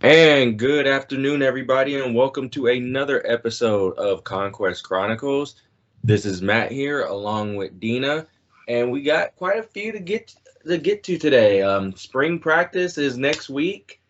[0.00, 5.56] And good afternoon, everybody, and welcome to another episode of Conquest Chronicles.
[6.04, 8.28] This is Matt here, along with Dina,
[8.68, 10.32] and we got quite a few to get
[10.64, 11.62] to get to today.
[11.62, 14.00] Um, spring practice is next week.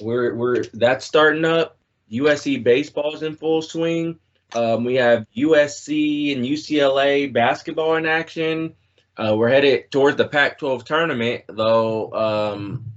[0.00, 1.76] We're we're that's starting up.
[2.08, 4.20] USC baseball's in full swing.
[4.54, 8.76] Um, we have USC and UCLA basketball in action.
[9.16, 12.12] Uh, we're headed towards the Pac-12 tournament, though.
[12.12, 12.91] Um,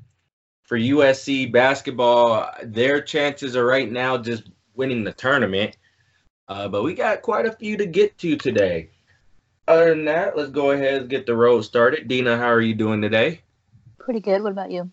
[0.65, 4.43] for USC basketball, their chances are right now just
[4.75, 5.77] winning the tournament.
[6.47, 8.89] Uh, but we got quite a few to get to today.
[9.67, 12.07] Other than that, let's go ahead and get the road started.
[12.07, 13.41] Dina, how are you doing today?
[13.97, 14.43] Pretty good.
[14.43, 14.91] What about you?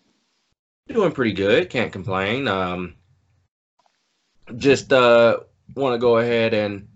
[0.87, 1.69] Doing pretty good.
[1.69, 2.47] Can't complain.
[2.47, 2.95] Um,
[4.57, 5.39] just uh,
[5.75, 6.87] want to go ahead and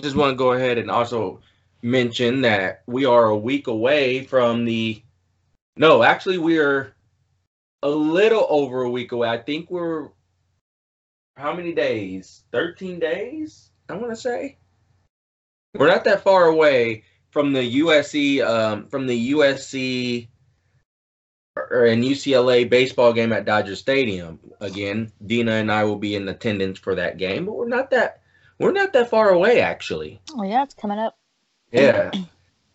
[0.00, 1.40] just want to go ahead and also
[1.82, 5.02] mention that we are a week away from the.
[5.76, 6.95] No, actually, we are
[7.82, 9.28] a little over a week away.
[9.28, 10.08] I think we're
[11.36, 12.44] how many days?
[12.52, 14.56] 13 days, I want to say.
[15.74, 20.28] We're not that far away from the USC um, from the USC
[21.54, 24.40] or and UCLA baseball game at Dodger Stadium.
[24.60, 28.22] Again, Dina and I will be in attendance for that game, but we're not that
[28.58, 30.20] we're not that far away actually.
[30.34, 31.18] Oh yeah, it's coming up.
[31.70, 32.10] Yeah.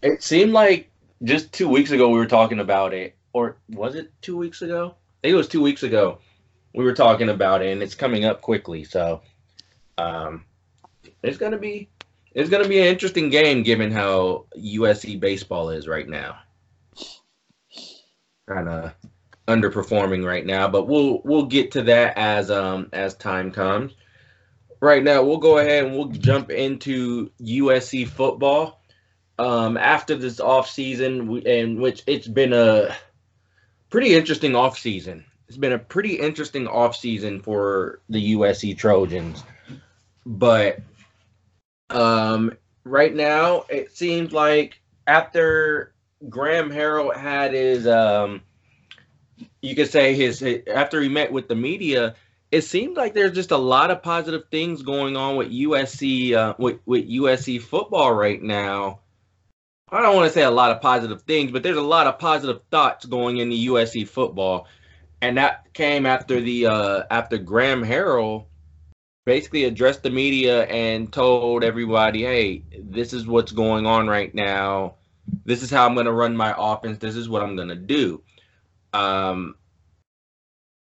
[0.03, 0.91] it seemed like
[1.23, 4.95] just 2 weeks ago we were talking about it or was it 2 weeks ago?
[4.95, 6.19] I think it was 2 weeks ago.
[6.73, 9.21] We were talking about it and it's coming up quickly, so
[9.97, 10.45] um
[11.23, 11.89] it's to be
[12.33, 16.38] it's to be an interesting game given how USC baseball is right now.
[18.47, 18.94] Kind of
[19.47, 23.94] underperforming right now, but we'll we'll get to that as um as time comes.
[24.79, 28.81] Right now, we'll go ahead and we'll jump into USC football.
[29.38, 32.95] Um, after this off season, in which it's been a
[33.91, 35.24] pretty interesting off season.
[35.47, 39.44] It's been a pretty interesting off season for the USC Trojans,
[40.25, 40.79] but
[41.90, 42.53] um,
[42.85, 45.94] right now, it seems like after
[46.30, 48.41] Graham Harrell had his, um,
[49.62, 52.16] you could say his, after he met with the media,
[52.50, 56.53] it seems like there's just a lot of positive things going on with USC, uh,
[56.57, 59.00] with with USC football right now.
[59.91, 62.18] I don't want to say a lot of positive things, but there's a lot of
[62.18, 64.68] positive thoughts going into USC football,
[65.22, 68.46] and that came after the uh, after Graham Harrell
[69.25, 74.96] basically addressed the media and told everybody, hey, this is what's going on right now.
[75.46, 76.97] This is how I'm going to run my offense.
[76.97, 78.24] This is what I'm going to do.
[78.94, 79.56] Um,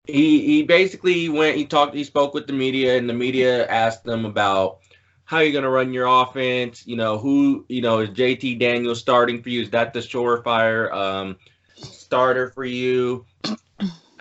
[0.05, 1.55] he he basically went.
[1.55, 1.95] He talked.
[1.95, 4.79] He spoke with the media, and the media asked them about
[5.29, 6.87] how you're going to run your offense.
[6.87, 7.63] You know who.
[7.69, 9.61] You know is JT Daniels starting for you?
[9.61, 11.37] Is that the surefire um,
[11.75, 13.27] starter for you?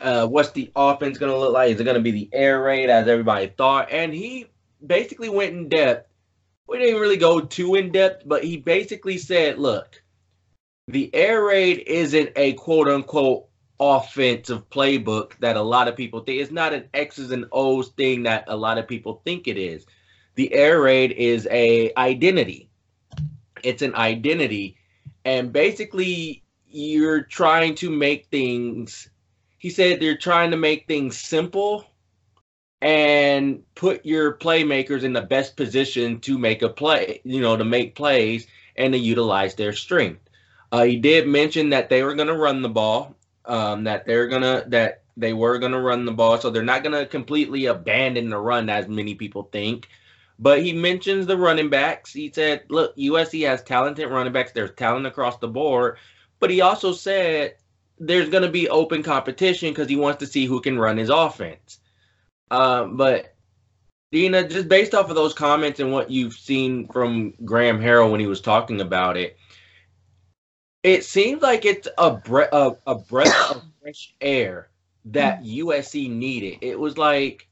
[0.01, 1.71] uh, what's the offense going to look like?
[1.71, 3.91] Is it going to be the air raid as everybody thought?
[3.91, 4.49] And he
[4.87, 6.13] basically went in depth.
[6.69, 10.03] We didn't really go too in depth, but he basically said, look,
[10.89, 13.47] the air raid isn't a quote unquote
[13.81, 16.43] offensive playbook that a lot of people think.
[16.43, 19.87] It's not an X's and O's thing that a lot of people think it is.
[20.39, 22.71] The air raid is a identity.
[23.65, 24.77] It's an identity.
[25.25, 29.11] And basically you're trying to make things
[29.59, 31.85] he said they're trying to make things simple
[32.81, 37.65] and put your playmakers in the best position to make a play, you know, to
[37.65, 40.21] make plays and to utilize their strength.
[40.71, 44.29] Uh, he did mention that they were going to run the ball, um, that they're
[44.29, 46.39] to, that they were going to run the ball.
[46.39, 49.89] So they're not going to completely abandon the run as many people think.
[50.39, 52.13] But he mentions the running backs.
[52.13, 54.53] He said, look, USC has talented running backs.
[54.53, 55.99] There's talent across the board.
[56.39, 57.55] But he also said
[57.99, 61.11] there's going to be open competition because he wants to see who can run his
[61.11, 61.81] offense.
[62.51, 63.35] Um, but
[64.13, 68.21] Dina, just based off of those comments and what you've seen from Graham Harrell when
[68.21, 69.37] he was talking about it,
[70.83, 72.21] it seems like it's a
[72.53, 74.71] a, a breath of fresh air
[75.07, 76.59] that USC needed.
[76.61, 77.48] It was like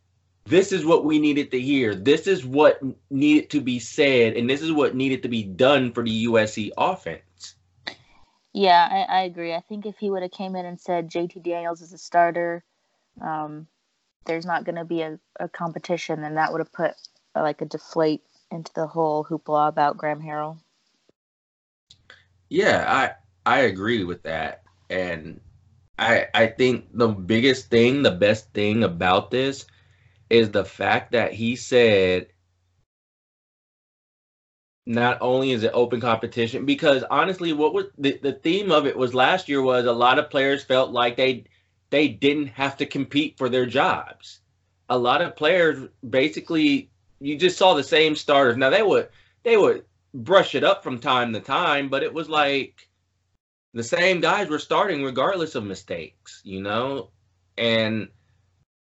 [0.47, 1.95] this is what we needed to hear.
[1.95, 5.93] This is what needed to be said, and this is what needed to be done
[5.93, 7.57] for the USC offense.
[8.53, 9.53] Yeah, I, I agree.
[9.53, 12.65] I think if he would have came in and said JT Daniels is a starter,
[13.21, 13.67] um,
[14.25, 16.93] there's not going to be a, a competition, and that would have put
[17.35, 20.59] uh, like a deflate into the whole hoopla about Graham Harrell.
[22.49, 25.41] Yeah, I I agree with that, and
[25.99, 29.67] I I think the biggest thing, the best thing about this
[30.31, 32.29] is the fact that he said
[34.87, 38.97] not only is it open competition because honestly what was the, the theme of it
[38.97, 41.45] was last year was a lot of players felt like they
[41.91, 44.41] they didn't have to compete for their jobs.
[44.89, 46.91] A lot of players basically
[47.21, 48.57] you just saw the same starters.
[48.57, 49.09] Now they would
[49.43, 49.85] they would
[50.15, 52.89] brush it up from time to time but it was like
[53.75, 57.11] the same guys were starting regardless of mistakes you know?
[57.59, 58.09] And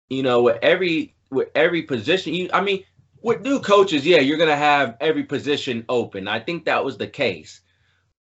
[0.08, 2.82] you know with every with every position you i mean
[3.26, 6.28] with new coaches, yeah, you're to have every position open.
[6.28, 7.60] I think that was the case.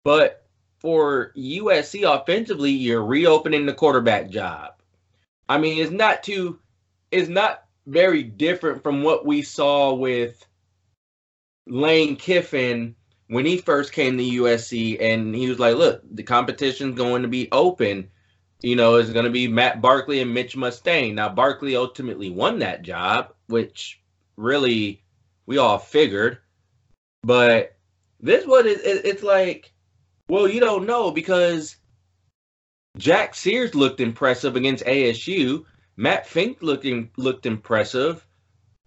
[0.03, 0.45] But
[0.79, 4.73] for USC offensively, you're reopening the quarterback job.
[5.47, 6.59] I mean, it's not too
[7.11, 10.45] it's not very different from what we saw with
[11.65, 12.93] Lane Kiffin
[13.27, 17.29] when he first came to USC and he was like, look, the competition's going to
[17.29, 18.09] be open.
[18.61, 21.15] You know, it's going to be Matt Barkley and Mitch Mustain.
[21.15, 24.01] Now, Barkley ultimately won that job, which
[24.35, 25.03] really
[25.45, 26.39] we all figured.
[27.23, 27.77] But
[28.19, 29.71] this one is it's like,
[30.27, 31.77] well, you don't know because
[32.97, 35.65] Jack Sears looked impressive against ASU.
[35.97, 38.25] Matt Fink looking looked impressive.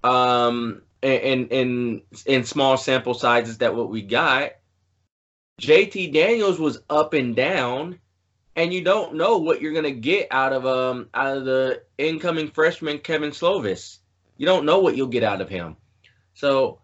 [0.05, 4.53] Um and in in small sample sizes that what we got.
[5.61, 7.99] JT Daniels was up and down,
[8.57, 12.51] and you don't know what you're gonna get out of um out of the incoming
[12.51, 13.99] freshman Kedon Slovis
[14.43, 15.77] you don't know what you'll get out of him.
[16.35, 16.81] So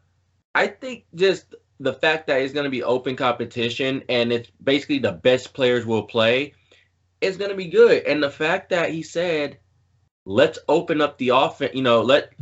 [0.55, 5.11] I think just the fact that it's to be open competition and it's basically the
[5.11, 6.55] best players will play
[7.20, 8.05] is to be good.
[8.05, 9.59] And the fact that he said,
[10.25, 12.32] let's open up the offense, you know, let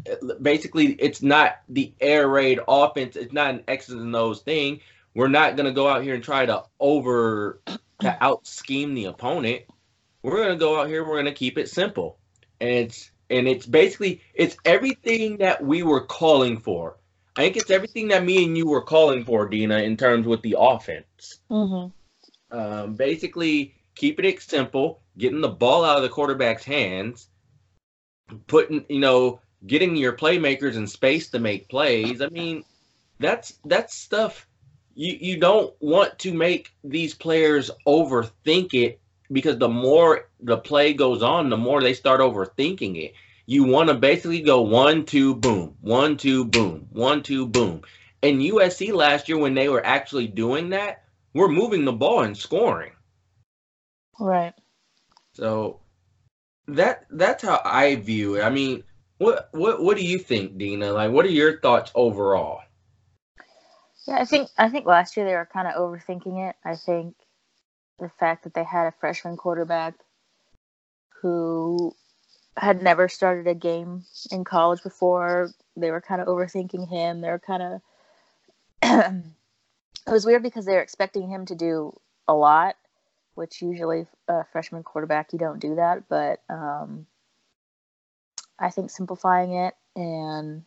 [0.42, 4.80] basically it's not the air raid offense, it's not an X's and O's thing.
[5.16, 7.62] We're not going to go out here and try to over
[8.00, 9.62] to out scheme the opponent.
[10.22, 12.18] We're going to go out here, we're going to keep it simple.
[12.60, 16.98] And it's and it's basically it's everything that we were calling for.
[17.34, 20.42] I think it's everything that me and you were calling for, Dina, in terms with
[20.42, 21.40] the offense.
[21.50, 22.58] Mm-hmm.
[22.58, 27.30] Um, basically, keeping it simple, getting the ball out of the quarterback's hands,
[28.48, 32.20] putting you know, getting your playmakers in space to make plays.
[32.20, 32.64] I mean,
[33.18, 34.46] that's that's stuff
[34.96, 38.98] you you don't want to make these players overthink it
[39.30, 43.12] because the more the play goes on, the more they start overthinking it.
[43.44, 47.82] You want to basically go one, two, boom, one, two, boom, one, two, boom.
[48.22, 51.04] And USC last year, when they were actually doing that,
[51.34, 52.92] we're moving the ball and scoring.
[54.18, 54.54] Right.
[55.34, 55.80] So
[56.68, 58.42] that that's how I view it.
[58.42, 58.82] I mean,
[59.18, 60.90] what what what do you think, Dina?
[60.92, 62.62] Like, what are your thoughts overall?
[64.06, 66.56] Yeah, I think I think last year they were kind of overthinking it.
[66.64, 67.14] I think
[67.98, 69.94] the fact that they had a freshman quarterback
[71.22, 71.94] who
[72.56, 75.50] had never started a game in college before.
[75.76, 77.20] They were kind of overthinking him.
[77.20, 77.80] They were kind of.
[80.06, 81.98] it was weird because they were expecting him to do
[82.28, 82.76] a lot,
[83.34, 86.08] which usually a freshman quarterback you don't do that.
[86.08, 87.06] But um,
[88.58, 90.64] I think simplifying it and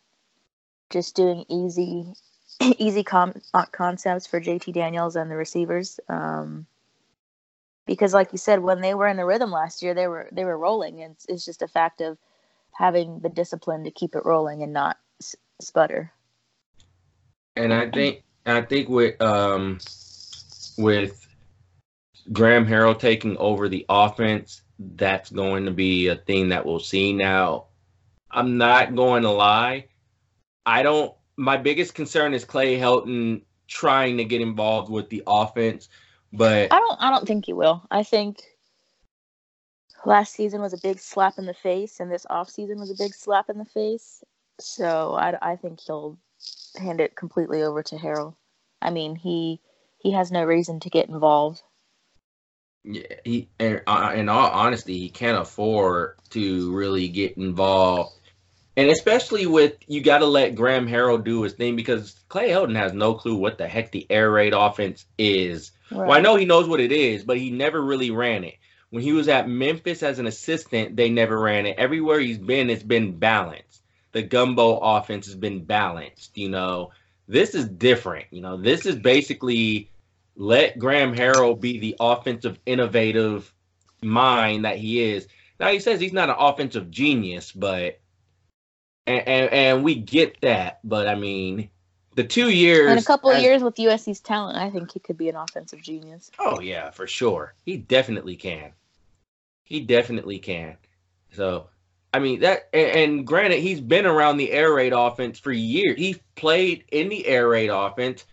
[0.90, 2.12] just doing easy,
[2.78, 3.40] easy com-
[3.72, 5.98] concepts for JT Daniels and the receivers.
[6.08, 6.66] Um,
[7.90, 10.44] because like you said when they were in the rhythm last year they were they
[10.44, 12.16] were rolling and it's, it's just a fact of
[12.72, 16.12] having the discipline to keep it rolling and not s- sputter
[17.56, 19.78] and i think i think with um
[20.78, 21.26] with
[22.32, 27.12] graham harrell taking over the offense that's going to be a thing that we'll see
[27.12, 27.66] now
[28.30, 29.84] i'm not going to lie
[30.64, 35.88] i don't my biggest concern is clay helton trying to get involved with the offense
[36.32, 37.82] but I don't I don't think he will.
[37.90, 38.42] I think
[40.04, 43.02] last season was a big slap in the face and this off season was a
[43.02, 44.22] big slap in the face.
[44.60, 46.18] So I, I think he'll
[46.78, 48.36] hand it completely over to Harrell.
[48.80, 49.60] I mean, he
[49.98, 51.62] he has no reason to get involved.
[52.84, 58.19] Yeah, he and uh, in all honesty, he can't afford to really get involved,
[58.76, 62.76] and especially with you got to let Graham Harrell do his thing because Clay Helton
[62.76, 65.72] has no clue what the heck the air raid offense is.
[65.90, 66.08] Right.
[66.08, 68.54] Well, I know he knows what it is, but he never really ran it.
[68.90, 71.78] When he was at Memphis as an assistant, they never ran it.
[71.78, 73.82] Everywhere he's been, it's been balanced.
[74.12, 76.36] The gumbo offense has been balanced.
[76.36, 76.90] You know,
[77.28, 78.26] this is different.
[78.30, 79.90] You know, this is basically
[80.36, 83.52] let Graham Harrell be the offensive innovative
[84.02, 85.28] mind that he is.
[85.60, 88.00] Now he says he's not an offensive genius, but
[89.06, 91.70] and, and, and we get that, but I mean,
[92.16, 95.16] the two years In a couple as- years with USC's talent, I think he could
[95.16, 96.30] be an offensive genius.
[96.38, 97.54] Oh yeah, for sure.
[97.64, 98.72] He definitely can.
[99.64, 100.76] He definitely can.
[101.32, 101.68] So,
[102.12, 105.96] I mean that, and, and granted, he's been around the air raid offense for years.
[105.96, 108.24] He played in the air raid offense.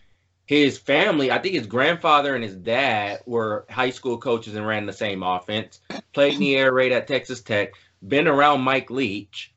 [0.46, 4.86] His family, I think his grandfather and his dad were high school coaches and ran
[4.86, 5.80] the same offense.
[6.14, 7.74] Played in the air raid at Texas Tech.
[8.06, 9.52] Been around Mike Leach.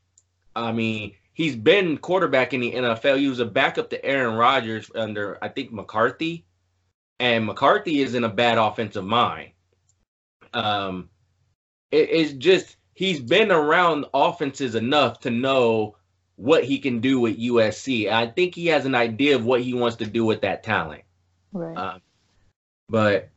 [0.54, 3.18] I mean, he's been quarterback in the NFL.
[3.18, 6.44] He was a backup to Aaron Rodgers under, I think, McCarthy
[7.20, 9.50] and McCarthy isn't a bad offensive mind.
[10.54, 11.08] Um,
[11.90, 15.96] it- it's just he's been around offenses enough to know
[16.36, 18.10] what he can do with USC.
[18.10, 21.02] I think he has an idea of what he wants to do with that talent.
[21.52, 21.76] Right.
[21.76, 22.00] Um,
[22.88, 23.28] but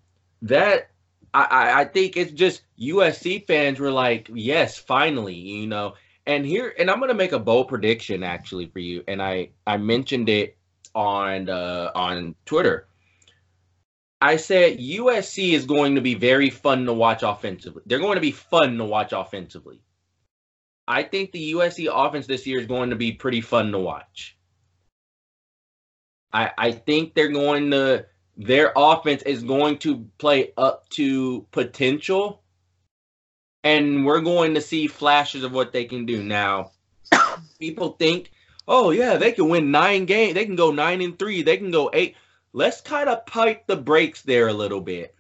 [0.42, 0.90] that
[1.34, 5.96] I, I I think it's just USC fans were like, yes, finally, you know.
[6.28, 9.78] And here, and I'm gonna make a bold prediction actually for you, and I I
[9.78, 10.58] mentioned it
[10.96, 12.88] on uh, on Twitter.
[14.22, 17.84] I said USC is going to be very fun to watch offensively.
[17.86, 19.82] They're going to be fun to watch offensively.
[20.88, 24.38] I think the USC offense this year is going to be pretty fun to watch.
[26.32, 28.06] I I think they're going to
[28.38, 32.42] their offense is going to play up to potential
[33.66, 36.24] and we're going to see flashes of what they can do.
[36.24, 36.72] Now
[37.60, 38.32] people think
[38.68, 41.72] oh yeah they can win nine games they can go nine and three they can
[41.72, 42.16] go eight.
[42.54, 45.14] Let's kind of pipe the brakes there a little bit.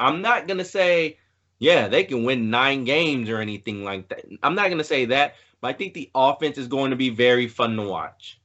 [0.00, 1.18] I'm not going to say
[1.58, 4.24] yeah they can win nine games or anything like that.
[4.42, 7.10] I'm not going to say that but i think the offense is going to be
[7.10, 8.38] very fun to watch.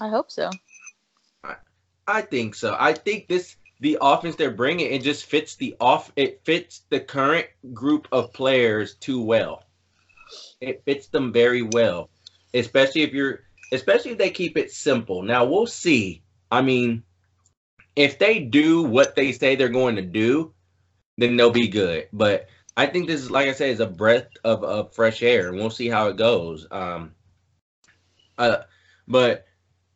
[0.00, 0.50] I hope so.
[2.06, 2.76] I think so.
[2.78, 6.12] I think this the offense they're bringing it just fits the off.
[6.16, 9.64] It fits the current group of players too well.
[10.60, 12.10] It fits them very well,
[12.54, 13.40] especially if you're,
[13.72, 15.22] especially if they keep it simple.
[15.22, 16.22] Now we'll see.
[16.50, 17.02] I mean,
[17.96, 20.54] if they do what they say they're going to do,
[21.18, 22.08] then they'll be good.
[22.12, 25.48] But I think this is, like I said, is a breath of, of fresh air,
[25.48, 26.66] and we'll see how it goes.
[26.70, 27.14] Um,
[28.36, 28.58] uh,
[29.06, 29.46] but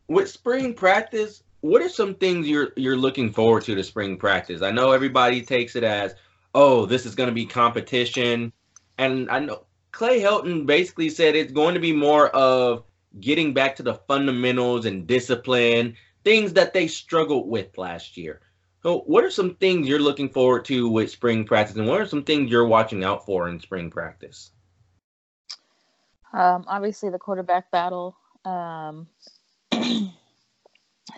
[0.06, 4.62] with spring practice, what are some things you're you're looking forward to to spring practice?
[4.62, 6.14] I know everybody takes it as,
[6.54, 8.52] oh, this is going to be competition,
[8.96, 12.84] and I know Clay Helton basically said it's going to be more of
[13.20, 18.40] getting back to the fundamentals and discipline, things that they struggled with last year.
[18.82, 22.06] So, what are some things you're looking forward to with spring practice, and what are
[22.06, 24.52] some things you're watching out for in spring practice?
[26.32, 28.16] Um, obviously, the quarterback battle.
[28.44, 29.08] Um,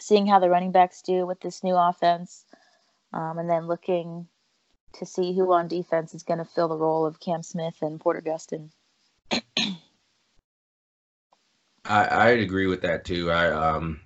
[0.00, 2.44] seeing how the running backs do with this new offense,
[3.12, 4.26] um, and then looking
[4.94, 8.00] to see who on defense is going to fill the role of Cam Smith and
[8.00, 8.70] Porter Gustin.
[11.84, 13.30] I I'd agree with that too.
[13.30, 14.00] I um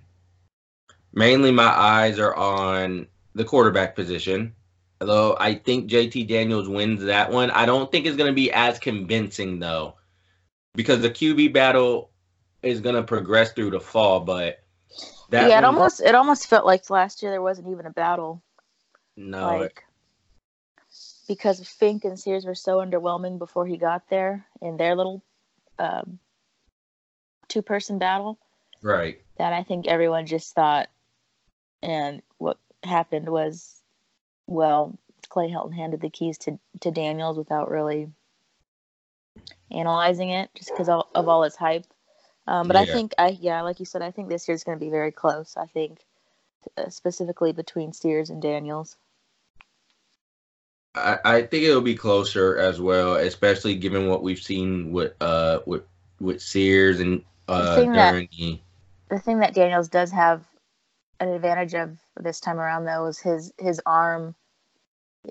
[1.12, 4.54] mainly my eyes are on the quarterback position.
[5.00, 7.50] Although I think JT Daniels wins that one.
[7.50, 9.96] I don't think it's going to be as convincing though.
[10.74, 12.10] Because the QB battle
[12.62, 14.63] is going to progress through the fall, but
[15.30, 18.42] that yeah, it almost it almost felt like last year there wasn't even a battle.
[19.16, 19.84] no like
[21.26, 25.22] because Fink and Sears were so underwhelming before he got there in their little
[25.78, 26.18] um,
[27.48, 28.38] two person battle
[28.82, 29.20] right.
[29.38, 30.88] that I think everyone just thought
[31.82, 33.80] and what happened was
[34.46, 34.98] well
[35.28, 38.08] Clay Helton handed the keys to, to Daniels without really
[39.70, 41.86] analyzing it just because of, of all its hype.
[42.46, 44.84] Um, but I think I yeah like you said I think this year's going to
[44.84, 45.56] be very close.
[45.56, 46.04] I think
[46.76, 48.96] uh, specifically between Sears and Daniels.
[50.94, 55.60] I, I think it'll be closer as well, especially given what we've seen with uh
[55.66, 55.82] with
[56.20, 58.60] with Sears and uh thing that- the
[59.08, 60.44] the thing that Daniels does have
[61.20, 64.34] an advantage of this time around though is his his arm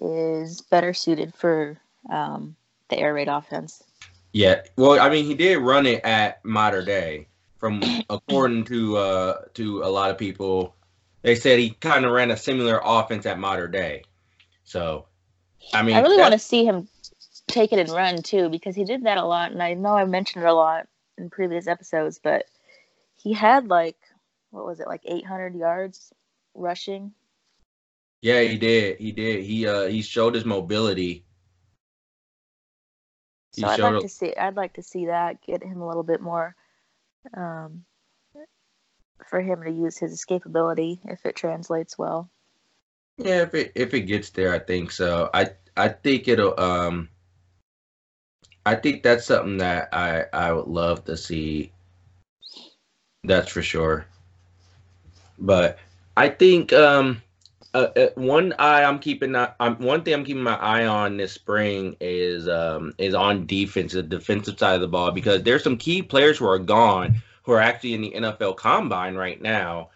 [0.01, 1.77] is better suited for
[2.09, 2.55] um,
[2.89, 3.83] the air raid offense.
[4.33, 7.27] Yeah, well, I mean, he did run it at Mater Dei.
[7.59, 10.75] From according to uh to a lot of people,
[11.21, 14.03] they said he kind of ran a similar offense at Mater Dei.
[14.65, 15.05] So,
[15.73, 16.89] I mean, I really want to see him
[17.47, 20.03] take it and run too because he did that a lot, and I know I
[20.03, 20.87] mentioned it a lot
[21.17, 22.47] in previous episodes, but
[23.15, 23.97] he had like
[24.49, 26.11] what was it like 800 yards
[26.53, 27.13] rushing.
[28.21, 28.97] Yeah, he did.
[28.97, 29.43] He did.
[29.43, 31.23] He uh he showed his mobility.
[33.53, 36.03] So I'd like a- to see I'd like to see that get him a little
[36.03, 36.55] bit more
[37.35, 37.85] um,
[39.29, 42.29] for him to use his escapability if it translates well.
[43.17, 45.29] Yeah, if it if it gets there, I think so.
[45.33, 47.09] I I think it'll um
[48.65, 51.71] I think that's something that I I would love to see.
[53.23, 54.05] That's for sure.
[55.37, 55.79] But
[56.15, 57.21] I think um,
[57.73, 61.95] uh, uh, one eye I'm keeping one thing I'm keeping my eye on this spring
[61.99, 66.03] is um, is on defense, the defensive side of the ball, because there's some key
[66.03, 69.89] players who are gone who are actually in the NFL Combine right now.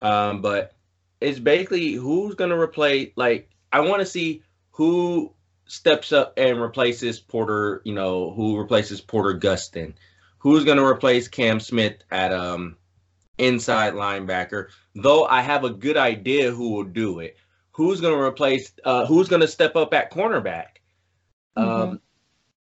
[0.00, 0.72] Um, but
[1.20, 3.12] it's basically who's going to replace.
[3.16, 5.32] Like I want to see who
[5.66, 7.82] steps up and replaces Porter.
[7.84, 9.94] You know who replaces Porter Gustin.
[10.38, 12.76] Who's going to replace Cam Smith at um
[13.38, 14.68] inside linebacker?
[14.94, 17.36] Though I have a good idea who will do it.
[17.72, 18.72] Who's going to replace?
[18.84, 20.78] Uh, who's going to step up at cornerback?
[21.56, 21.68] Mm-hmm.
[21.68, 22.00] Um,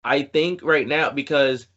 [0.03, 1.67] I think right now because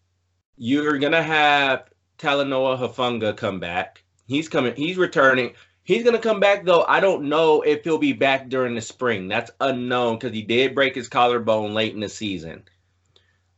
[0.56, 4.04] you're gonna have Talanoa Hufanga come back.
[4.26, 4.74] He's coming.
[4.76, 5.54] He's returning.
[5.82, 6.84] He's gonna come back though.
[6.86, 9.28] I don't know if he'll be back during the spring.
[9.28, 12.64] That's unknown because he did break his collarbone late in the season.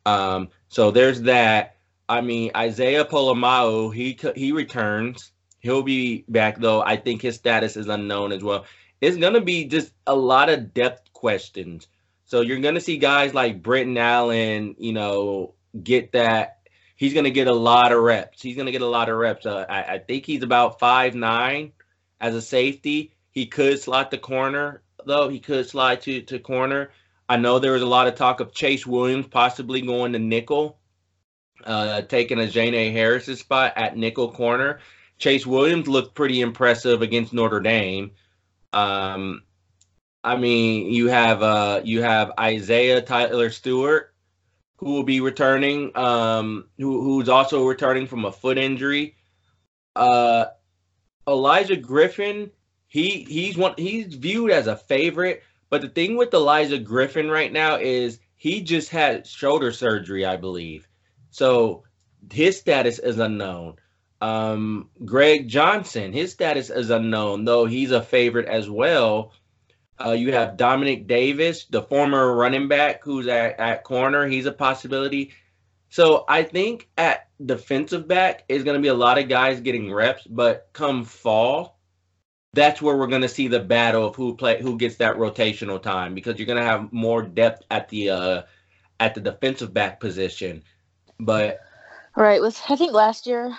[0.04, 1.75] Um, so there's that.
[2.08, 5.32] I mean, Isaiah Pola-Mao, he he returns.
[5.60, 6.82] He'll be back though.
[6.82, 8.64] I think his status is unknown as well.
[9.00, 11.88] It's gonna be just a lot of depth questions.
[12.24, 16.56] So you're gonna see guys like Brenton Allen, you know, get that
[16.96, 18.42] he's to get a lot of reps.
[18.42, 19.46] He's to get a lot of reps.
[19.46, 21.72] Uh, I, I, think he's about five nine
[22.20, 23.12] as a safety.
[23.30, 25.28] He could slot the corner though.
[25.28, 26.90] He could slide to to corner.
[27.28, 30.78] I know there was a lot of talk of Chase Williams possibly going to nickel,
[31.66, 34.80] uh, taking Ajene Harris's spot at nickel corner.
[35.18, 38.12] Chase Williams looked pretty impressive against Notre Dame.
[38.72, 39.42] Um,
[40.22, 44.12] I mean, you have uh, you have Isaiah Taylor Stewart,
[44.76, 49.14] who will be returning, um, who, who's also returning from a foot injury.
[49.94, 50.46] Uh,
[51.26, 52.50] Olaijah Griffin,
[52.88, 57.52] he he's one he's viewed as a favorite, but the thing with Olaijah Griffin right
[57.52, 60.86] now is he just had shoulder surgery, I believe.
[61.36, 61.82] So
[62.32, 63.74] his status is unknown.
[64.22, 69.34] Um, Greg Johnson, his status is unknown, though he's a favorite as well.
[70.02, 74.26] Uh, you have Dominic Davis, the former running back who's at, at corner.
[74.26, 75.32] He's a possibility.
[75.90, 79.92] So I think at defensive back is going to be a lot of guys getting
[79.92, 81.78] reps, but come fall,
[82.54, 85.82] that's where we're going to see the battle of who play who gets that rotational
[85.82, 88.42] time because you're going to have more depth at the uh,
[88.98, 90.62] at the defensive back position.
[91.18, 91.60] But
[92.16, 93.56] right with I think last year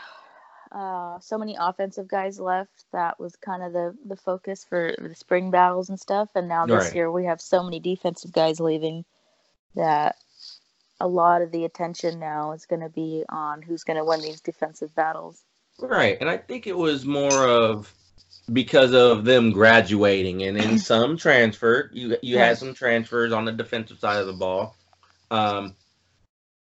[0.71, 2.85] uh, so many offensive guys left.
[2.91, 6.29] That was kind of the the focus for the spring battles and stuff.
[6.35, 6.95] And now this right.
[6.95, 9.05] year we have so many defensive guys leaving
[9.75, 10.15] that
[10.99, 14.21] a lot of the attention now is going to be on who's going to win
[14.21, 15.41] these defensive battles.
[15.79, 17.93] Right, and I think it was more of
[18.51, 21.91] because of them graduating, and then some transferred.
[21.93, 24.75] You you had some transfers on the defensive side of the ball,
[25.31, 25.75] um,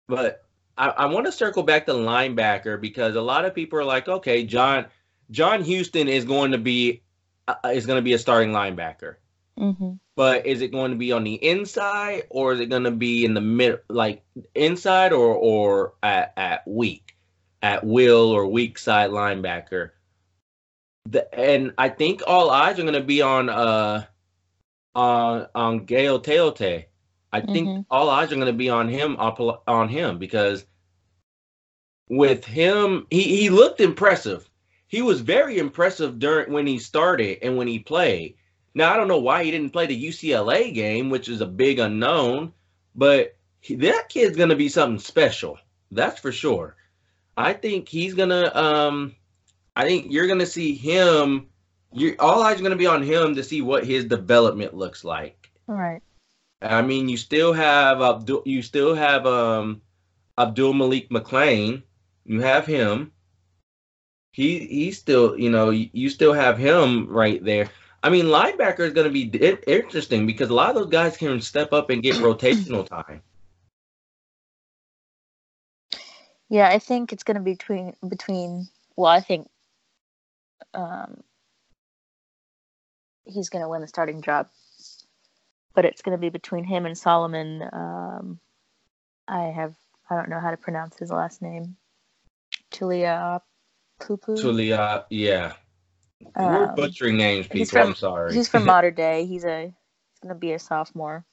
[0.06, 0.45] but
[0.78, 4.08] I, I want to circle back to linebacker because a lot of people are like,
[4.08, 4.86] okay, John
[5.30, 7.02] John Houston is going to be
[7.48, 9.16] uh, is going to be a starting linebacker.
[9.58, 9.92] Mm-hmm.
[10.16, 13.24] But is it going to be on the inside or is it going to be
[13.24, 14.22] in the mid, like
[14.54, 17.16] inside or or at, at weak,
[17.62, 19.90] at will or weak side linebacker?
[21.06, 24.04] The, and I think all eyes are going to be on uh
[24.94, 26.86] on on Gaoteote.
[27.32, 27.80] I think mm-hmm.
[27.90, 30.64] all eyes are going to be on him on him because
[32.08, 34.48] with him, he, he looked impressive.
[34.86, 38.36] He was very impressive during when he started and when he played.
[38.74, 41.78] Now I don't know why he didn't play the UCLA game, which is a big
[41.78, 42.52] unknown,
[42.94, 45.58] but he, that kid's going to be something special.
[45.90, 46.76] That's for sure.
[47.36, 49.14] I think he's going to um
[49.74, 51.48] I think you're going to see him
[51.92, 55.04] you all eyes are going to be on him to see what his development looks
[55.04, 55.50] like.
[55.66, 56.02] Right.
[56.70, 59.82] I mean, you still have Abdul, you still have um,
[60.38, 61.82] Abdul Malik McClain.
[62.24, 63.12] You have him.
[64.32, 67.70] He he's still, you know, you still have him right there.
[68.02, 69.24] I mean, linebacker is going to be
[69.66, 73.22] interesting because a lot of those guys can step up and get rotational time.
[76.48, 78.68] Yeah, I think it's going to be between between.
[78.96, 79.48] Well, I think
[80.74, 81.22] um,
[83.24, 84.48] he's going to win the starting job
[85.76, 87.62] but it's going to be between him and Solomon.
[87.70, 88.40] Um,
[89.28, 89.76] I have
[90.10, 91.76] I don't know how to pronounce his last name.
[92.72, 93.40] Tulia
[94.00, 94.36] Pupu.
[94.38, 95.52] Tulia, yeah.
[96.34, 97.66] Um, We're butchering names, people.
[97.66, 98.34] From, I'm sorry.
[98.34, 99.26] He's from Mater Dei.
[99.26, 101.26] He's a he's going to be a sophomore.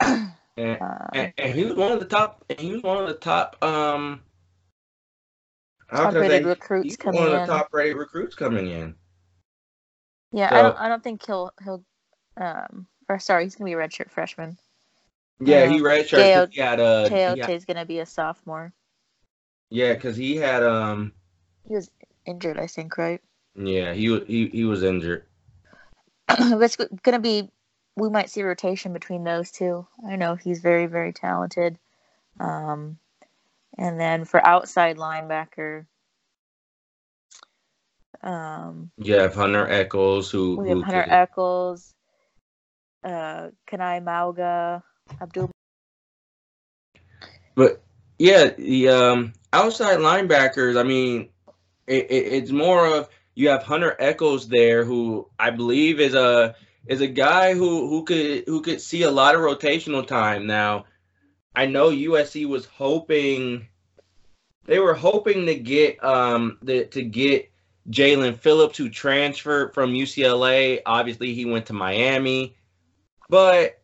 [0.00, 2.44] and, uh, and, and, he was one of the top.
[2.58, 3.56] He was one of the top.
[3.64, 4.20] Um,
[5.90, 7.26] top rated recruits coming in.
[7.26, 8.94] One of the top rated recruits coming in.
[10.30, 10.76] Yeah, so, I don't.
[10.76, 11.82] I don't think he'll he'll
[12.36, 14.58] um or sorry, he's gonna be a redshirt freshman.
[15.40, 16.10] Yeah, Uh, he redshirted.
[16.10, 18.72] Teo- 'cause He had uh, he Teote's gonna be a sophomore.
[19.70, 21.12] yeah, because he had um,
[21.66, 21.90] He was
[22.26, 23.20] injured, I think, right?
[23.54, 25.26] yeah, he wa- he he was injured.
[26.28, 27.50] it's gonna be.
[27.96, 29.86] We might see rotation between those two.
[30.08, 31.78] I know he's very, very talented.
[32.38, 32.98] Um,
[33.76, 35.86] and then for outside linebacker,
[38.22, 41.94] um, You have Hunter Echols, who we have who Hunter could- Echols,
[43.04, 44.82] uh, Kanai Mauga,
[45.20, 45.50] Abdul.
[47.54, 47.82] But
[48.18, 50.78] yeah, the um, outside linebackers.
[50.78, 51.28] I mean,
[51.86, 56.54] it, it, it's more of you have Hunter Echols there, who I believe is a
[56.86, 60.46] is a guy who who could who could see a lot of rotational time.
[60.46, 60.86] Now,
[61.54, 63.68] I know USC was hoping
[64.64, 67.50] they were hoping to get um the, to get
[67.90, 70.80] Jaelan Phillips, who transferred from UCLA.
[70.84, 72.56] Obviously, he went to Miami,
[73.28, 73.80] but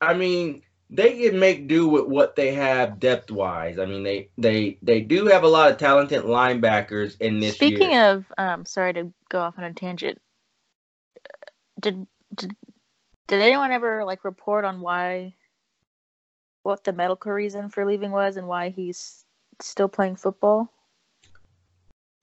[0.00, 3.78] I mean they can make do with what they have depth wise.
[3.78, 7.90] I mean, they they they do have a lot of talented linebackers in this Speaking
[7.90, 8.10] year.
[8.10, 10.20] of, um, sorry to go off on a tangent.
[11.78, 12.56] Did did
[13.26, 15.34] did anyone ever like report on why,
[16.62, 19.24] what the medical reason for leaving was, and why he's
[19.60, 20.72] still playing football?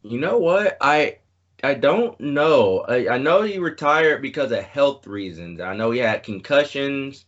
[0.02, 0.78] you know what?
[0.82, 1.18] I
[1.66, 2.86] I don't know.
[2.88, 5.60] I, I know he retired because of health reasons.
[5.60, 7.26] I know he had concussions.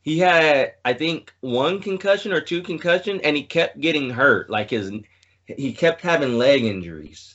[0.00, 4.48] He had, I think, one concussion or two concussion, and he kept getting hurt.
[4.48, 4.90] Like his,
[5.44, 7.34] he kept having leg injuries.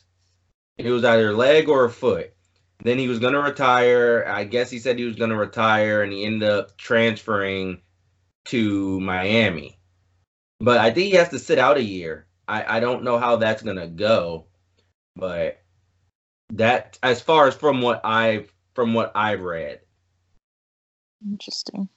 [0.79, 2.33] It was either leg or a foot.
[2.83, 4.25] Then he was going to retire.
[4.27, 7.81] I guess he said he was going to retire, and he ended up transferring
[8.45, 9.77] to Miami.
[10.59, 12.25] But I think he has to sit out a year.
[12.47, 14.47] I, I don't know how that's going to go,
[15.15, 15.60] but
[16.51, 19.81] that as far as from what I've from what I've read.
[21.25, 21.89] Interesting.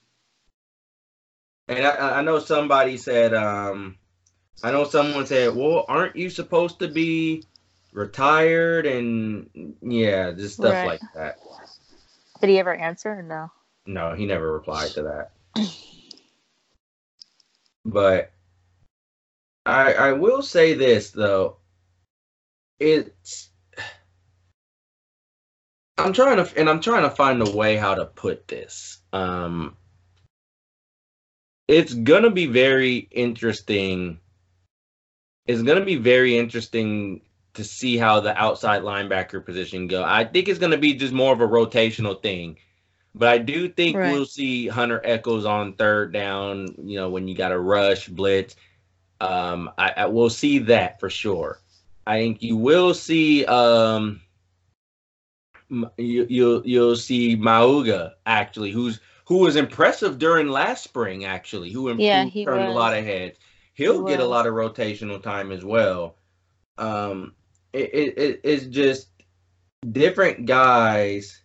[1.67, 3.97] And I, I know somebody said, um,
[4.63, 7.43] I know someone said, well, aren't you supposed to be
[7.91, 8.85] retired?
[8.85, 10.85] And yeah, just stuff Right.
[10.85, 11.39] like that.
[12.41, 13.11] Did he ever answer?
[13.19, 13.51] Or no.
[13.87, 15.31] No, he never replied to that.
[17.85, 18.31] but
[19.65, 21.57] I I will say this though.
[22.79, 23.49] It's
[25.97, 28.99] I'm trying to and I'm trying to find a way how to put this.
[29.13, 29.77] Um
[31.67, 34.19] it's gonna be very interesting.
[35.47, 37.21] It's gonna be very interesting
[37.53, 40.03] to see how the outside linebacker position go.
[40.03, 42.57] I think it's gonna be just more of a rotational thing.
[43.17, 44.11] But I do think Right.
[44.11, 48.57] we'll see Hunter Echols on third down, you know, when you got a rush, blitz.
[49.21, 51.59] Um, I, I will see that for sure.
[52.05, 54.21] I think you will see um
[55.97, 61.89] you, you'll you'll see Mauga actually, who's who was impressive during last spring actually, who
[61.89, 63.37] improved, Yeah, he turned a lot of heads.
[63.73, 66.15] He'll He get a lot of rotational time as well.
[66.77, 67.33] Um,
[67.73, 69.09] it, it, it it's just
[69.91, 71.41] different guys.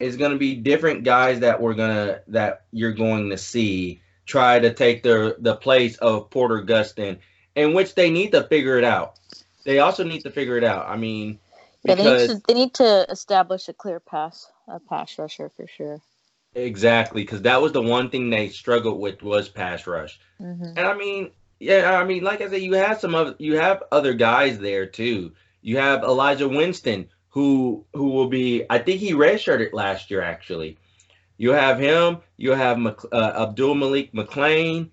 [0.00, 4.72] It's gonna be different guys that we're gonna that you're going to see try to
[4.72, 7.18] take the the place of Porter Gustin,
[7.56, 9.18] in which they need to figure it out.
[9.64, 10.88] They also need to figure it out.
[10.88, 11.40] I mean,
[11.88, 15.66] Yeah, they need, to, they need to establish a clear pass, a pass rusher for
[15.66, 16.00] sure.
[16.54, 20.18] exactly because that was the one thing they struggled with was pass rush.
[20.38, 23.56] hmm And I mean, yeah, I mean, like I said, you have some of you
[23.56, 25.32] have other guys there too.
[25.62, 30.78] You have Elijah Winston, who who will be, I think he redshirted last year actually.
[31.36, 32.18] You have him.
[32.36, 34.90] You have uh, Abdul Malik McClain.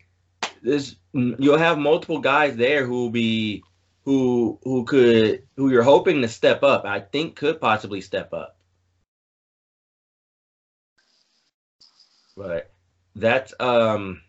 [0.62, 3.64] This you'll have multiple guys there who will be
[4.06, 6.86] who who could who you're hoping to step up.
[6.86, 8.58] I think could possibly step up.
[12.38, 12.72] But
[13.16, 14.22] that's um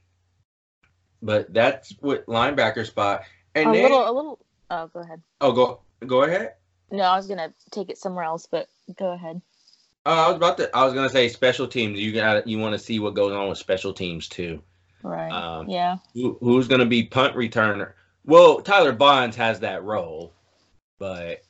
[1.23, 3.23] but that's what linebacker spot.
[3.55, 4.39] And a then little, a little.
[4.71, 5.23] Oh, go ahead.
[5.41, 6.55] oh go go ahead.
[6.91, 9.43] No, I was gonna take it somewhere else, but go ahead.
[10.07, 11.99] Uh, I was about to I was gonna say special teams.
[11.99, 14.63] You got you want to see what goes on with special teams too.
[15.03, 15.31] Right.
[15.31, 15.99] Um, yeah.
[16.15, 17.93] Who, who's gonna be punt returner?
[18.27, 20.33] Well, Tyler Vaughns has that role,
[20.99, 21.43] but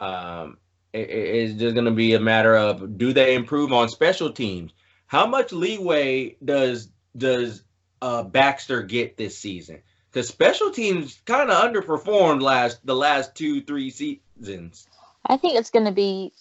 [0.00, 0.56] um,
[0.92, 4.72] it, it- it's just gonna be a matter of do they improve on special teams?
[5.06, 7.62] How much leeway does does
[8.02, 9.82] uh, Baxter get this season?
[10.10, 14.86] Because special teams kind of underperformed last the last two three seasons.
[15.26, 16.32] I think it's gonna be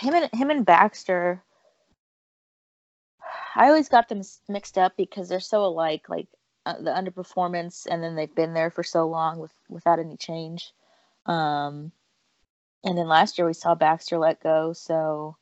[0.00, 1.42] him and him and Baxter.
[3.56, 6.28] I always got them mixed up because they're so alike, like
[6.66, 10.72] uh, the underperformance, and then they've been there for so long with without any change.
[11.24, 11.92] Um,
[12.84, 15.36] and then last year we saw Baxter let go, so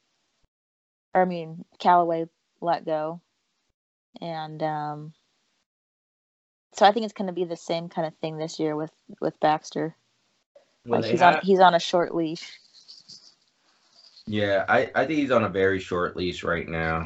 [1.15, 2.27] or I mean Callaway
[2.61, 3.21] let go.
[4.21, 5.13] and um,
[6.73, 8.93] so I think it's going to be the same kind of thing this year with
[9.21, 9.97] with Baxter.
[10.87, 12.61] Well, like he's have- on he's on a short leash.
[14.27, 17.05] Yeah, I, I think he's on a very short leash right now.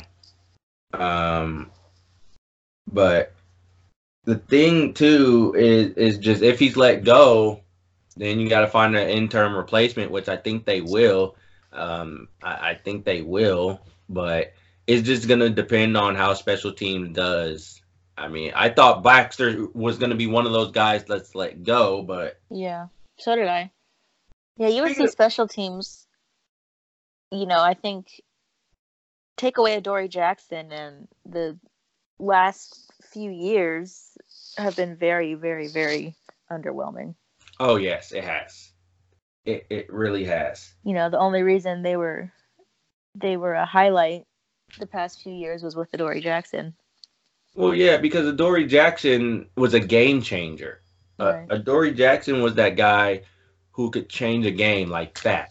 [0.92, 1.72] Um,
[2.86, 3.32] but
[4.28, 7.62] the thing too is is just if he's let go,
[8.14, 11.34] then you got to find an interim replacement, which I think they will.
[11.72, 14.52] Um, I, I think they will, but
[14.86, 17.80] it's just gonna depend on how special teams does.
[18.18, 22.02] I mean, I thought Baxter was gonna be one of those guys let's let go,
[22.02, 23.72] but Yeah, so did I.
[24.58, 26.06] Yeah, you Speaking of- special teams.
[27.30, 28.20] You know, I think
[29.38, 31.58] take away Adoree Jackson and the
[32.18, 34.16] last few years
[34.56, 36.14] have been very, very, very
[36.50, 37.14] underwhelming.
[37.60, 38.70] oh yes, it has.
[39.44, 40.72] It it really has.
[40.84, 42.30] You know, the only reason they were
[43.14, 44.26] they were a highlight
[44.78, 46.74] the past few years was with Adoree Jackson.
[47.54, 50.80] Well, yeah, because Adoree Jackson was a game changer.
[51.18, 51.46] Uh, Right.
[51.50, 53.22] Adoree Jackson was that guy
[53.72, 55.50] who could change a game like that.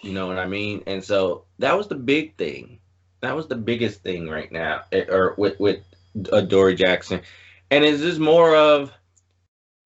[0.00, 0.82] You know what I mean?
[0.86, 2.78] And so that was the big thing.
[3.20, 5.80] That was the biggest thing right now, eh, or with with
[6.32, 7.20] Adoree Jackson.
[7.70, 8.92] And is this more of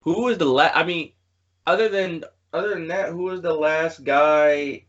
[0.01, 0.75] who was the last?
[0.75, 1.11] I mean,
[1.65, 4.85] other than other than that, who was the last guy?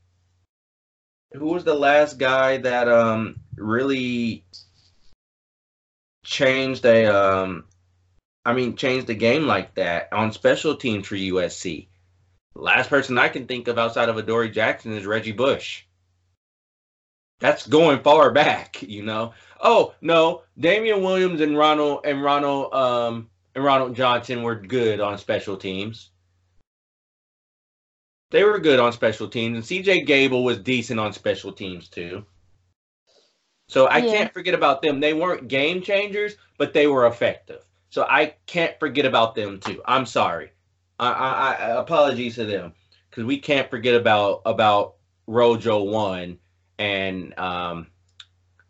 [1.32, 4.44] Who was the last guy that um really
[6.24, 7.64] changed a um
[8.44, 11.88] I mean changed the game like that on special teams for USC.
[12.54, 15.84] Last person I can think of outside of Adoree Jackson is Reggie Bush.
[17.40, 19.34] That's going far back, you know.
[19.64, 25.16] Oh no, Damian Williams and Ronald and Ronald um and Ronald Johnson were good on
[25.18, 26.11] special teams.
[28.31, 32.27] They were good on special teams, and CJ Gable was decent on special teams too.
[33.68, 34.12] So I Yeah.
[34.12, 35.00] can't forget about them.
[35.00, 37.64] They weren't game changers, but they were effective.
[37.88, 39.81] So I can't forget about them too.
[39.87, 40.53] I'm sorry.
[40.98, 42.74] I, I, I apologies to them
[43.09, 44.96] because we can't forget about about
[45.27, 46.38] Rojo one
[46.79, 47.87] and um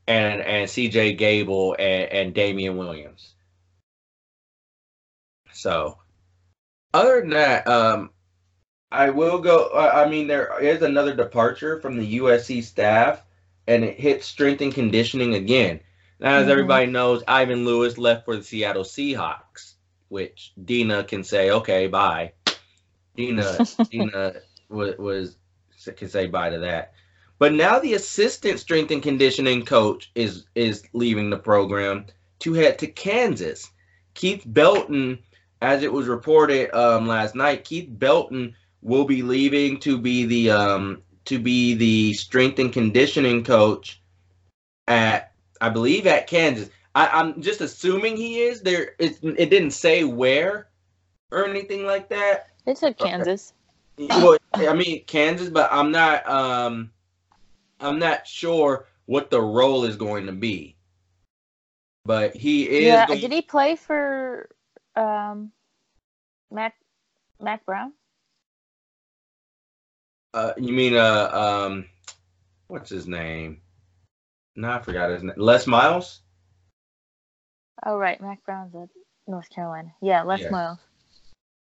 [0.07, 3.35] and and CJ Gable and, and Damian Williams.
[5.53, 5.99] So
[6.93, 8.11] other than that, um
[8.93, 13.23] I will go I mean there is another departure from the USC staff
[13.67, 15.81] and it hits strength and conditioning again.
[16.21, 16.51] Now, as Mhm.
[16.51, 19.75] everybody knows, Ivan Lewis left for the Seattle Seahawks,
[20.09, 22.33] which Dina can say, okay, bye.
[23.17, 23.59] Dina,
[23.90, 24.35] Dina
[24.69, 25.37] was, was
[25.97, 26.93] can say bye to that.
[27.38, 32.07] But now the assistant strength and conditioning coach is is leaving the program
[32.40, 33.70] to head to Kansas.
[34.14, 35.18] Keith Belton,
[35.61, 40.51] as it was reported um, last night, Keith Belton will be leaving to be the
[40.51, 44.01] um, to be the strength and conditioning coach
[44.87, 46.70] at I believe at Kansas.
[46.94, 48.94] I, I'm just assuming he is there.
[48.99, 50.68] It, it didn't say where
[51.33, 52.49] or anything like that.
[52.66, 53.53] It said Kansas.
[53.99, 56.29] Well, I mean Kansas, but I'm not.
[56.29, 56.90] Um,
[57.81, 60.77] I'm not sure what the role is going to be.
[62.05, 62.85] But he is.
[62.85, 64.49] Yeah, going- did he play for
[64.97, 65.53] um
[66.51, 66.75] Mac
[67.41, 67.93] Mack Brown?
[70.33, 71.87] Uh, you mean uh um,
[72.69, 73.61] what's his name?
[74.57, 75.35] No, I forgot his name.
[75.37, 76.21] Les Miles.
[77.87, 78.89] Oh right, Mack Brown's at
[79.27, 79.93] North Carolina.
[80.03, 80.51] Yeah, Les Yeah.
[80.51, 80.79] Miles.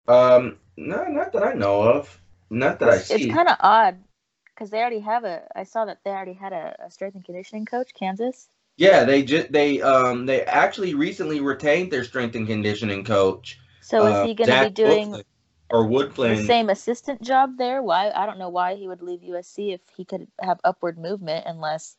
[0.08, 2.20] Um, no, not that I know of.
[2.50, 3.26] Not that I see.
[3.26, 3.98] It's, kind of odd
[4.54, 5.44] because they already have a.
[5.56, 8.50] I saw that they already had a, a strength and conditioning coach, Kansas.
[8.78, 13.60] Yeah, they just they um they actually recently retained their strength and conditioning coach.
[13.82, 15.24] So uh, is he going to be doing Woodflin-
[15.70, 17.84] or the same assistant job there?
[17.84, 18.10] Why?
[18.12, 21.98] I don't know why he would leave USC if he could have upward movement, unless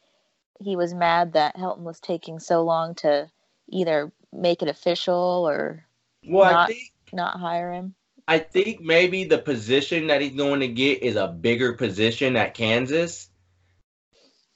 [0.60, 3.30] he was mad that Helton was taking so long to
[3.68, 5.86] either make it official or
[6.26, 6.80] Well, I not- think
[7.12, 7.94] not hire him.
[8.26, 12.54] I think maybe the position that he's going to get is a bigger position at
[12.54, 13.28] Kansas.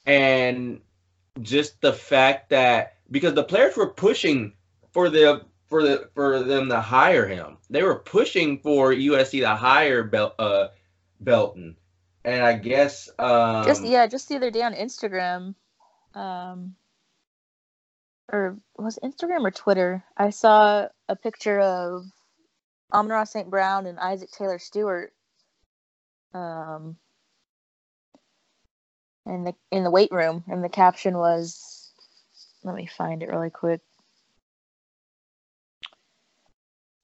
[0.05, 0.81] And
[1.41, 4.53] just the fact that because the players were pushing
[4.91, 7.57] for the for the for them to hire him.
[7.69, 10.67] They were pushing for USC to hire Bel, uh,
[11.19, 11.77] Belton.
[12.25, 15.55] And I guess um just yeah, just the other day on Instagram,
[16.15, 16.75] um,
[18.31, 20.03] or was Instagram or Twitter?
[20.17, 22.05] I saw a picture of
[22.93, 23.49] Amon-Ra St.
[23.49, 25.13] Brown and Isaac Taylor Stewart,
[26.33, 26.97] um,
[29.25, 31.91] in the in the weight room, and the caption was,
[32.63, 33.81] let me find it really quick.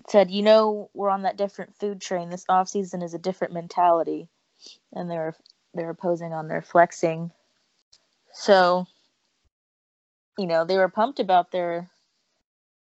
[0.02, 2.30] It said, "You know, we're on that different food train.
[2.30, 4.30] This off season is a different mentality."
[4.94, 5.36] and they were
[5.74, 7.32] they were posing on their flexing.
[8.34, 8.88] So,
[10.38, 11.90] you know, they were pumped about their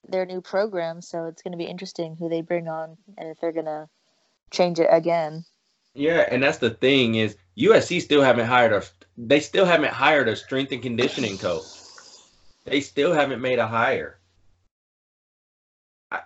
[0.09, 3.41] their new program, so it's going to be interesting who they bring on and if
[3.41, 3.89] they're going to
[4.51, 5.45] change it again.
[5.95, 8.83] Yeah, and that's the thing is USC still haven't hired a
[9.17, 11.65] they still haven't hired a strength and conditioning coach.
[12.65, 14.21] They still haven't made a hire.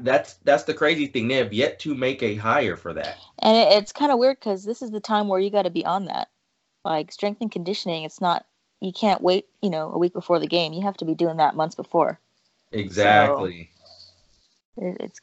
[0.01, 1.29] That's that's the crazy thing.
[1.29, 3.19] They have yet to make a hire for that.
[3.39, 5.71] And it, it's kind of weird because this is the time where you got to
[5.71, 6.29] be on that.
[6.85, 8.45] Like strength and conditioning, it's not
[8.81, 9.47] you can't wait.
[9.63, 10.73] You know, a week before the game.
[10.73, 12.21] You have to be doing that months before.
[12.73, 13.71] Exactly.
[14.79, 15.21] So it, it's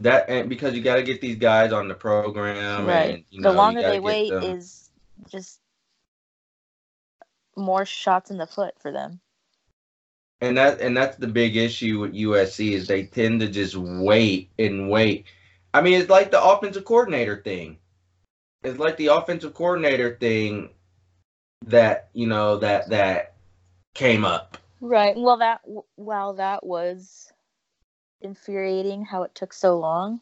[0.00, 2.86] that and because you got to get these guys on the program.
[2.86, 3.14] right.
[3.14, 4.90] And, you know, the longer they wait them- is
[5.30, 5.60] just
[7.56, 9.20] more shots in the foot for them.
[10.40, 14.50] and that and that's the big issue with USC is they tend to just wait
[14.58, 15.24] and wait.
[15.72, 17.78] I mean, it's like the offensive coordinator thing.
[18.62, 20.70] It's like the offensive coordinator thing
[21.66, 23.34] that you know that that
[23.94, 24.58] came up.
[24.80, 25.16] Right.
[25.16, 25.62] Well, that
[25.96, 27.32] while that was
[28.20, 30.20] infuriating how it took so long,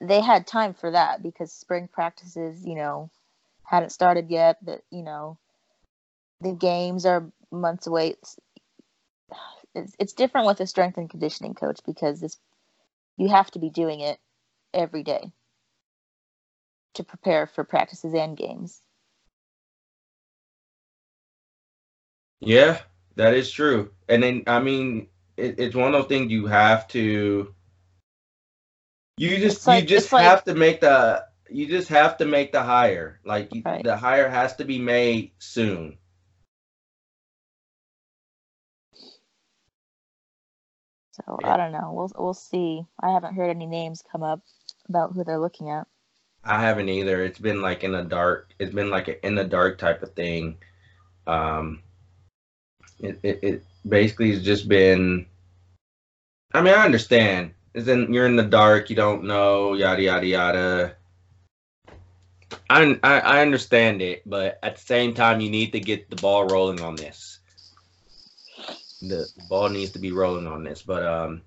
[0.00, 3.10] they had time for that because spring practices, you know,
[3.64, 4.58] hadn't started yet.
[4.64, 5.38] That you know,
[6.40, 8.10] the games are months away.
[8.10, 8.38] It's,
[9.74, 12.38] it's it's different with a strength and conditioning coach because this
[13.16, 14.18] you have to be doing it
[14.74, 15.32] every day
[16.94, 18.82] to prepare for practices and games.
[22.40, 22.80] Yeah,
[23.16, 23.90] that is true.
[24.08, 27.52] And then I mean, it, it's one of those things you have to.
[29.18, 32.24] You just like- you just it's like- have to make the you just have to
[32.26, 33.20] make the hire.
[33.24, 33.82] Like you, Right.
[33.84, 35.98] the hire has to be made soon.
[41.12, 41.38] So.
[41.42, 41.92] I don't know.
[41.92, 42.82] We'll we'll see.
[43.00, 44.42] I haven't heard any names come up
[44.88, 45.86] about who they're looking at.
[46.44, 47.24] I haven't either.
[47.24, 48.52] It's been like in the dark.
[48.58, 50.58] It's been like in the dark type of thing.
[51.26, 51.82] Um,
[53.00, 55.26] it it, it basically has just been.
[56.52, 57.52] I mean, I understand.
[57.74, 58.88] Is in you're in the dark.
[58.90, 59.74] You don't know.
[59.74, 60.96] Yada yada yada.
[62.70, 66.16] I, I I understand it, but at the same time, you need to get the
[66.16, 67.38] ball rolling on this.
[69.02, 71.42] The ball needs to be rolling on this, but um,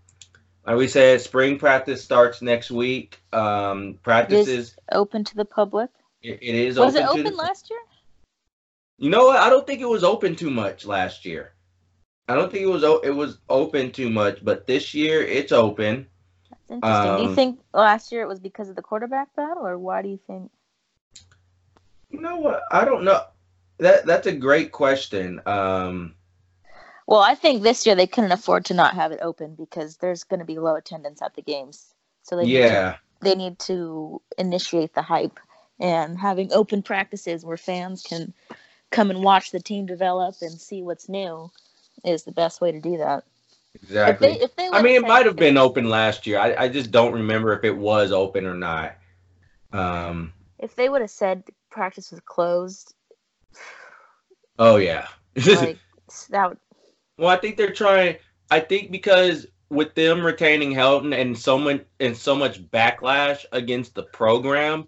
[0.67, 3.19] like we said, spring practice starts next week.
[3.33, 4.75] Um, practices.
[4.91, 5.89] Open to the public.
[6.21, 7.79] It, it is Was open it open the- last year?
[8.99, 9.37] You know what?
[9.39, 11.53] I don't think it was open too much last year.
[12.27, 16.07] I don't think it was it was open too much, but this year it's open.
[16.51, 17.15] That's interesting.
[17.15, 20.01] do you Um, think last year it was because of the quarterback battle, or why
[20.03, 20.51] do you think?
[22.09, 22.63] You know what?
[22.71, 23.23] I don't know.
[23.79, 25.41] That that's a great question.
[25.45, 26.15] Um,
[27.07, 30.23] Well, I think this year they couldn't afford to not have it open because there's
[30.23, 31.93] going to be low attendance at the games.
[32.23, 35.39] So they need to, yeah, they need to initiate the hype
[35.79, 38.33] and having open practices where fans can
[38.91, 41.51] come and watch the team develop and see what's new
[42.03, 43.23] is the best way to do that.
[43.75, 44.29] exactly.
[44.29, 46.39] If they, if they I mean, it might have been open last year.
[46.39, 48.95] I, I just don't remember if it was open or not.
[49.71, 52.95] Um, if they would have said practice was closed,
[54.57, 55.07] oh yeah.
[55.47, 55.77] like
[56.29, 56.57] that would
[57.17, 58.15] Well, I think they're trying.
[58.49, 63.93] I think because with them retaining Helton and so much and so much backlash against
[63.93, 64.87] the program,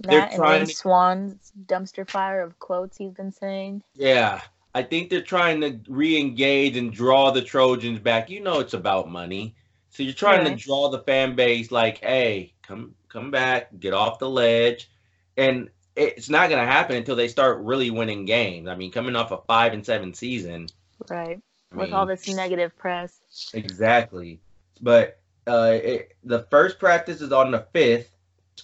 [0.00, 3.82] They're that and trying then to- Swann's dumpster fire of quotes he's been saying.
[3.94, 4.40] yeah,
[4.74, 8.30] I think they're trying to re-engage and draw the Trojans back.
[8.30, 9.54] You know, it's about money,
[9.90, 10.56] so you're trying Right.
[10.58, 11.70] to draw the fan base.
[11.70, 14.88] Like, hey, come come back, get off the ledge,
[15.36, 18.68] and it's not gonna happen until they start really winning games.
[18.68, 20.68] I mean, coming off a five and seven season,
[21.08, 21.40] Right.
[21.72, 23.20] I With mean, all this negative press.
[23.54, 24.40] Exactly.
[24.80, 28.06] But uh, it, the first practice is on the 5th,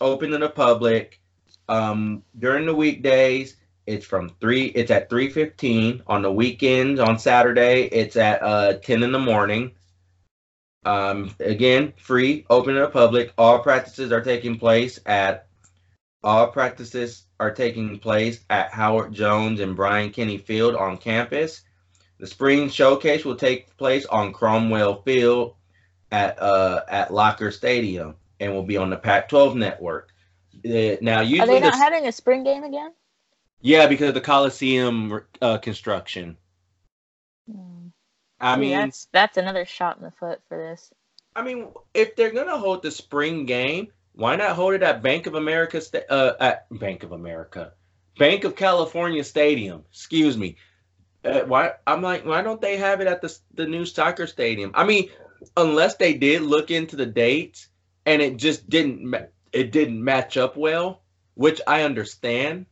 [0.00, 1.20] open to the public.
[1.68, 7.84] Um, during the weekdays, it's from 3 it's at 3:15 on the weekends on Saturday,
[7.84, 9.72] it's at uh 10 in the morning.
[10.84, 13.32] Um, again, free, open to the public.
[13.36, 15.48] All practices are taking place at
[16.22, 21.62] all practices are taking place at Howard Jones and Brian Kennedy Field on campus.
[22.18, 25.54] The spring showcase will take place on Cromwell Field
[26.10, 30.12] at uh at Loker Stadium and will be on the Pac-12 network.
[30.64, 32.92] Uh, now, Are they not the- having a spring game again?
[33.60, 36.36] yeah, because of the Coliseum uh, construction.
[37.50, 37.88] Hmm.
[38.40, 40.92] I See, mean, that's that's another shot in the foot for this.
[41.34, 45.26] I mean, if they're gonna hold the spring game, why not hold it at Bank
[45.26, 45.80] of America?
[45.80, 47.72] Sta- uh, at Bank of America,
[48.18, 49.84] Banc of California Stadium.
[49.90, 50.56] Excuse me.
[51.24, 51.72] Uh, why?
[51.86, 54.70] I'm like, why don't they have it at the the new soccer stadium?
[54.74, 55.10] I mean,
[55.56, 57.68] unless they did look into the dates
[58.04, 59.14] and it just didn't
[59.56, 61.00] it didn't match up well,
[61.32, 62.66] which I understand.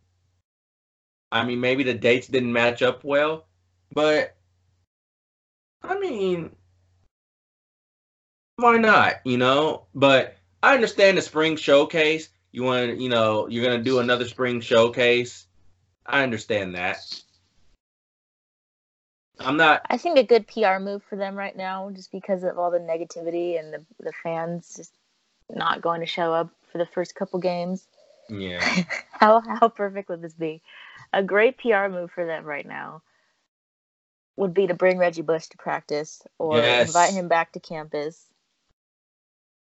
[1.33, 3.47] I mean, maybe the dates didn't match up well,
[3.91, 4.37] but
[5.83, 6.55] I mean,
[8.57, 9.15] why not?
[9.25, 12.29] You know, but I understand the spring showcase.
[12.53, 15.47] You want, to, you know, you're gonna do another spring showcase.
[16.05, 16.99] I understand that.
[19.41, 19.87] I'm not.
[19.89, 22.79] I think a good PR move for them right now, just because of all the
[22.79, 24.93] negativity and the the fans just
[25.49, 27.87] not going to show up for the first couple games.
[28.29, 28.59] Yeah.
[29.13, 30.61] how how perfect would this be?
[31.13, 33.03] A great PR move for them right now
[34.37, 36.89] would be to bring Reggie Bush to practice or Yes.
[36.89, 38.27] invite him back to campus.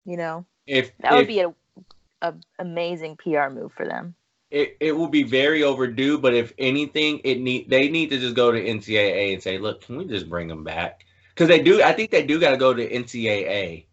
[0.07, 1.55] You know, If that if, would be a,
[2.22, 4.14] a amazing PR move for them.
[4.51, 8.36] it, it will be very overdue, but if anything, it need they need to just
[8.36, 11.05] go to NCAA and say, look, can we just bring them back?
[11.34, 11.82] Because they do.
[11.82, 13.86] I think they do got to go to NCAA.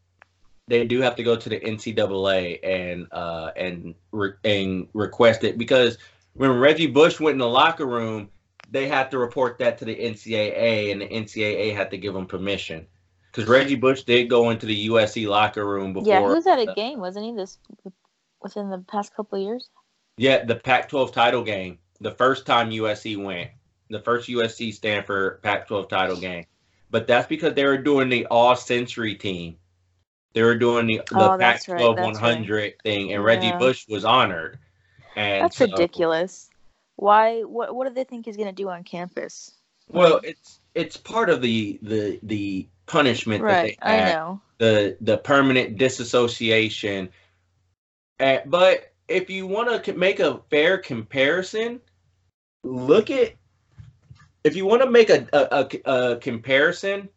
[0.68, 5.58] They do have to go to the NCAA and uh and re- and request it
[5.58, 5.98] because
[6.34, 8.30] when Reggie Bush went in the locker room,
[8.72, 12.26] they had to report that to the NCAA, and the NCAA had to give them
[12.26, 12.88] permission.
[13.32, 16.08] Because Reggie Bush did go into the USC locker room before.
[16.08, 17.32] yeah, he was at a game, wasn't he?
[17.34, 17.58] This
[18.42, 19.70] within the past couple of years.
[20.18, 21.80] Yeah, the Pac-12 title game.
[22.02, 23.50] The first time USC went,
[23.90, 26.46] the first USC Stanford Pac-12 title game.
[26.92, 29.58] But that's because they were doing the all-century team.
[30.34, 33.58] They were doing the, the Oh, Pac-12 right, that's 100 thing, and Reggie Yeah.
[33.60, 34.58] Bush was honored.
[35.16, 36.50] And That's so- ridiculous.
[36.96, 37.42] Why?
[37.42, 37.76] What?
[37.76, 39.52] What do they think he's going to do on campus?
[39.90, 43.78] Well, it's it's part of the the the punishment right.
[43.80, 44.42] that they I know.
[44.60, 47.10] the the permanent disassociation.
[48.20, 51.82] Uh, but if you want to make a fair comparison,
[52.64, 53.34] look at
[54.44, 57.10] if you want to make a, a, a, a comparison,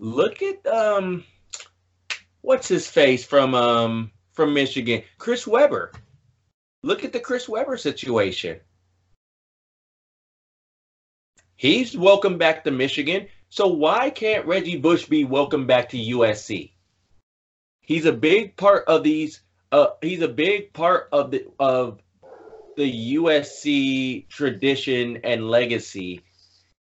[0.00, 1.24] look at um
[2.42, 5.92] what's his face from um from Michigan, Chris Webber.
[6.82, 8.60] Look at the Chris Webber situation.
[11.56, 13.28] He's welcome back to Michigan.
[13.50, 16.72] So why can't Reggie Bush be welcome back to USC?
[17.82, 19.42] He's a big part of these.
[19.70, 22.00] Uh, he's a big part of the of
[22.76, 26.22] the USC tradition and legacy.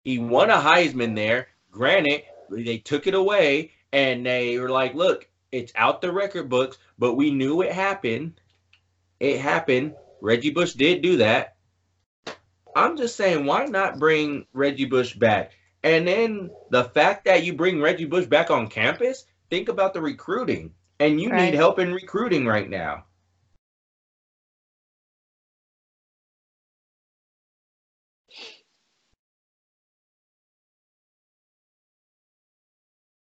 [0.04, 1.48] He won a Heisman there.
[1.72, 6.78] Granted, they took it away and they were like, "Look, it's out the record books,
[6.97, 8.39] but we knew it happened.
[9.20, 9.95] It happened.
[10.22, 11.56] Reggie Bush did do that."
[12.76, 15.52] I'm just saying, why not bring Reggie Bush back?
[15.84, 20.02] And then the fact that you bring Reggie Bush back on campus, think about the
[20.02, 20.74] recruiting.
[20.99, 21.45] And you Right.
[21.45, 23.06] need help in recruiting right now.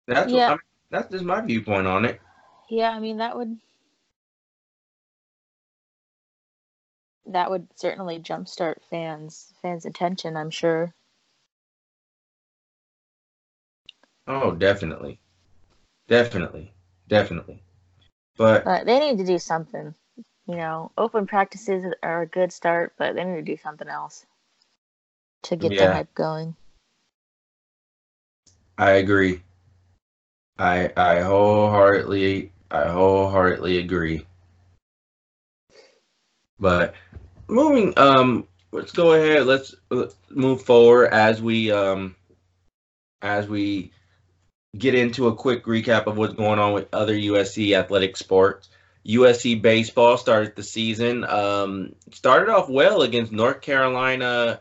[0.07, 0.49] That's Yeah.
[0.49, 0.59] what, I mean,
[0.89, 2.21] that's just my viewpoint on it.
[2.69, 3.57] Yeah, I mean that would
[7.27, 10.37] that would certainly jumpstart fans fans' attention.
[10.37, 10.93] I'm sure.
[14.27, 15.19] Oh, definitely,
[16.07, 16.73] definitely,
[17.07, 17.63] definitely.
[18.37, 19.95] But But they need to do something.
[20.47, 24.25] You know, open practices are a good start, but they need to do something else
[25.43, 26.55] to get the hype going.
[28.77, 29.41] I agree.
[30.59, 34.25] I I wholeheartedly I wholeheartedly agree.
[36.59, 36.95] But
[37.47, 39.75] moving um let's go ahead let's,
[40.29, 42.15] move forward as we um
[43.21, 43.91] as we
[44.77, 48.69] get into a quick recap of what's going on with other USC athletic sports.
[49.07, 54.59] USC baseball started the season um started off well against North Carolina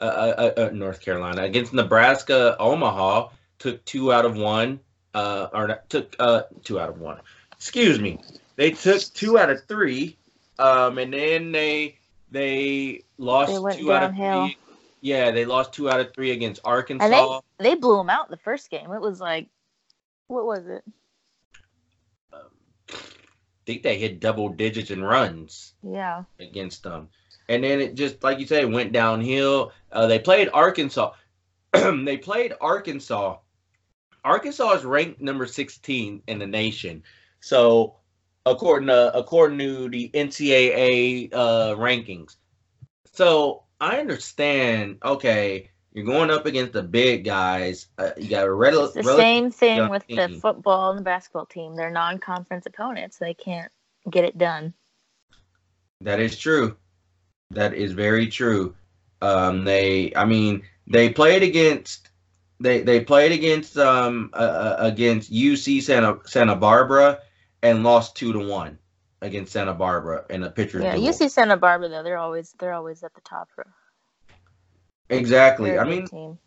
[0.00, 4.80] uh, uh, uh, North Carolina against Nebraska Omaha took two out of one,
[5.18, 7.20] uh, or took uh, two out of one.
[7.52, 8.20] Excuse me.
[8.56, 10.16] They took two out of three,
[10.58, 11.98] um, and then they
[12.30, 14.46] they lost They went two out of downhill.
[14.46, 14.58] three.
[15.00, 17.04] Yeah, they lost two out of three against Arkansas.
[17.04, 18.92] And they they blew them out the first game.
[18.92, 19.48] It was like,
[20.26, 20.84] what was it?
[22.32, 22.40] I
[23.66, 25.74] think they hit double digits in runs.
[25.82, 26.24] Yeah.
[26.40, 27.08] against them.
[27.50, 29.72] And then it just, like you said, went downhill.
[29.90, 31.12] Uh, they played Arkansas.
[31.72, 33.38] they played Arkansas.
[34.24, 37.02] Arkansas is ranked number 16 in the nation.
[37.40, 37.96] So,
[38.44, 42.36] according to according to the NCAA uh, rankings,
[43.12, 44.98] so I understand.
[45.04, 47.86] Okay, you're going up against the big guys.
[47.96, 48.74] Uh, you got a red.
[48.74, 51.76] It's the same thing with the football and the basketball team.
[51.76, 53.18] They're non-conference opponents.
[53.18, 53.70] They can't
[54.10, 54.74] get it done.
[56.00, 56.76] That is true.
[57.50, 58.74] That is very true.
[59.20, 62.07] Um, they, I mean, they played against
[62.60, 67.20] they they played against um uh, uh, against UC Santa Santa Barbara
[67.62, 68.78] and lost two to one
[69.22, 71.08] against Santa Barbara in a pitcher's Yeah, duel.
[71.08, 73.48] UC Santa Barbara though, they're always they're always at the top.
[73.54, 73.66] For,
[75.08, 75.70] exactly.
[75.70, 76.38] they're I mean, team.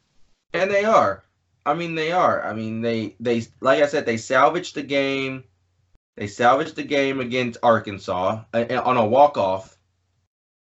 [0.53, 1.23] and they are.
[1.65, 2.43] I mean, they are.
[2.43, 5.43] I mean, they they like I said, they salvaged the game.
[6.17, 9.77] They salvaged the game against Arkansas uh, on a walk off.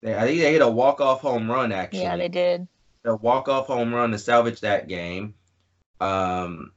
[0.01, 1.71] They, I think they hit a walk off home run.
[1.71, 2.67] Actually, Yeah, they did.
[3.05, 5.35] A walk off home run to salvage that game.
[5.99, 6.71] Um,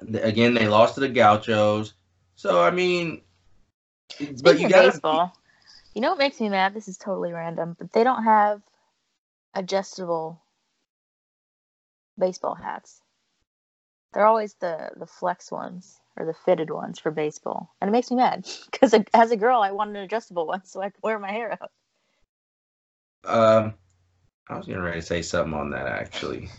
[0.00, 1.94] again, they lost to the Gauchos.
[2.36, 3.22] So I mean,
[4.18, 5.36] but Speaking you of got baseball,
[5.94, 6.74] you know what makes me mad?
[6.74, 8.62] This is totally random, but they don't have
[9.54, 10.42] adjustable
[12.18, 13.00] baseball hats.
[14.12, 18.10] They're always the the flex ones or the fitted ones for baseball, and it makes
[18.10, 21.18] me mad because as a girl, I wanted an adjustable one so I could wear
[21.18, 21.70] my hair out.
[23.26, 23.74] Um,
[24.48, 26.50] I was getting ready to say something on that actually.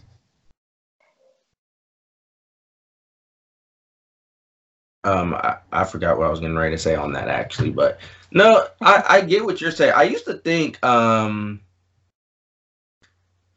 [5.03, 7.99] Um, I, I forgot what I was getting ready to say on that actually, but
[8.31, 9.93] no, I, I get what you're saying.
[9.95, 11.61] I used to think, um,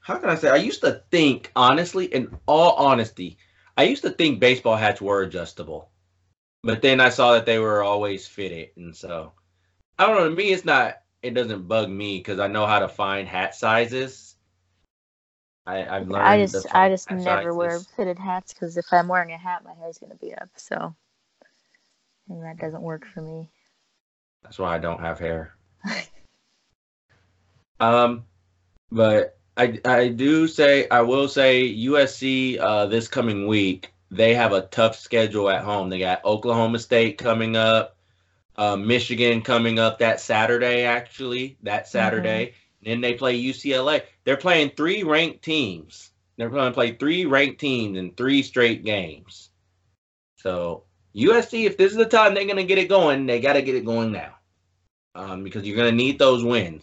[0.00, 0.50] how can I say?
[0.50, 3.38] I used to think, honestly, in all honesty,
[3.78, 5.90] I used to think baseball hats were adjustable,
[6.62, 9.32] but then I saw that they were always fitted, and so
[9.98, 10.28] I don't know.
[10.28, 10.98] To me, it's not.
[11.22, 14.36] It doesn't bug me because I know how to find hat sizes.
[15.66, 16.26] I, I've learned.
[16.26, 19.74] I just I just never wear fitted hats because if I'm wearing a hat, my
[19.74, 20.48] hair's gonna be up.
[20.56, 20.94] So,
[22.28, 23.50] and that doesn't work for me.
[24.42, 25.54] That's why I don't have hair.
[27.80, 28.24] um,
[28.90, 34.52] but I I do say I will say USC uh, this coming week they have
[34.52, 35.88] a tough schedule at home.
[35.88, 37.96] They got Oklahoma State coming up,
[38.58, 42.54] uh, Michigan coming up that Saturday actually that Saturday.
[42.82, 44.02] Then they play UCLA.
[44.24, 46.10] They're playing three ranked teams.
[46.36, 49.50] They're going to play three ranked teams in three straight games.
[50.36, 50.84] So
[51.14, 53.62] USC, if this is the time they're going to get it going, they got to
[53.62, 54.34] get it going now,
[55.14, 56.82] um, because you're going to need those wins.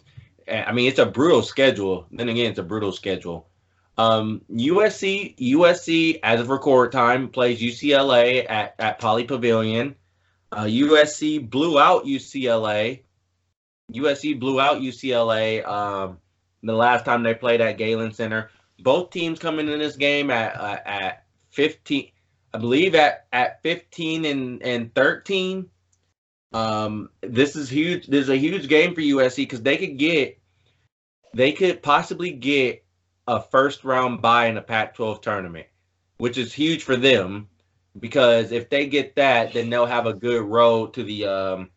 [0.50, 2.06] I mean, it's a brutal schedule.
[2.10, 3.48] Then again, it's a brutal schedule.
[3.98, 9.96] Um, USC, USC, as of record time, plays UCLA at at Pauley Pavilion.
[10.52, 13.02] Uh, USC blew out UCLA.
[13.92, 16.18] USC blew out UCLA um,
[16.62, 18.50] the last time they played at Galen Center.
[18.80, 22.10] Both teams coming in this game at uh, at 15,
[22.52, 25.68] I believe at at 15 and and 13.
[26.52, 28.06] Um, this is huge.
[28.06, 30.38] This is a huge game for USC because they could get,
[31.34, 32.84] they could possibly get
[33.26, 35.66] a first round bye in the Pac-12 tournament,
[36.18, 37.48] which is huge for them
[37.98, 41.70] because if they get that, then they'll have a good road to the um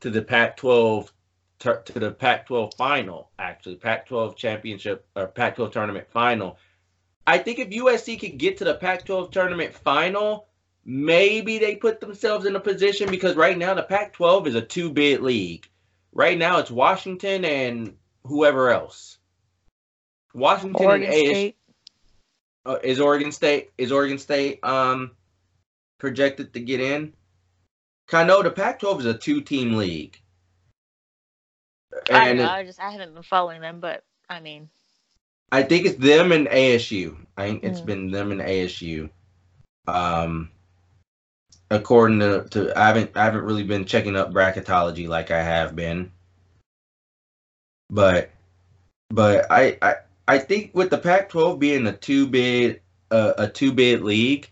[0.00, 1.10] to the Pac-12
[1.58, 3.30] tur- to the Pac-12 final.
[3.38, 6.58] Actually, Pac-12 championship or Pac-12 tournament final.
[7.26, 10.46] I think if USC could get to the Pac-12 tournament final,
[10.84, 15.20] maybe they put themselves in a position because right now the Pac-12 is a two-bid
[15.20, 15.68] league.
[16.12, 19.18] Right now it's Washington and whoever else.
[20.34, 21.56] Washington Oregon and ASU State.
[22.66, 25.12] uh, is Oregon State is Oregon State um
[25.98, 27.12] projected to get in.
[28.12, 30.20] I know the Pac-12 is a two-team league.
[32.10, 32.52] I And don't know.
[32.52, 34.68] I just I haven't been following them, but I mean,
[35.50, 37.16] I think it's them and ASU.
[37.36, 37.86] I think it's Mm.
[37.86, 39.10] been them and ASU.
[39.86, 40.50] Um,
[41.70, 45.74] according to, to I haven't I haven't really been checking up bracketology like I have
[45.76, 46.12] been.
[47.90, 48.30] But
[49.10, 49.94] but I I,
[50.28, 54.50] I think with the Pac-12 being a two bid uh, a two bid league,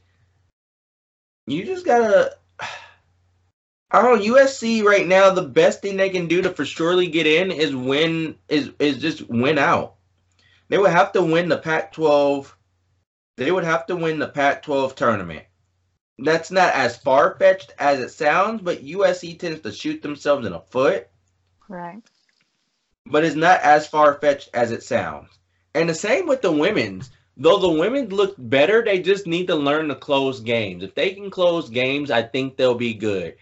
[1.46, 2.36] you just gotta.
[3.90, 4.34] I don't know.
[4.34, 7.74] USC right now, the best thing they can do to for surely get in is
[7.74, 9.94] win is is just win out.
[10.68, 12.52] They would have to win the Pac-12.
[13.36, 15.44] They would have to win the Pac-12 tournament.
[16.18, 20.52] That's not as far fetched as it sounds, but USC tends to shoot themselves in
[20.52, 21.08] the foot.
[21.68, 22.02] right?
[23.06, 25.28] But it's not as far fetched as it sounds.
[25.74, 27.10] And the same with the women's.
[27.36, 30.84] Though the women look better, they just need to learn to close games.
[30.84, 33.36] If they can close games, I think they'll be good.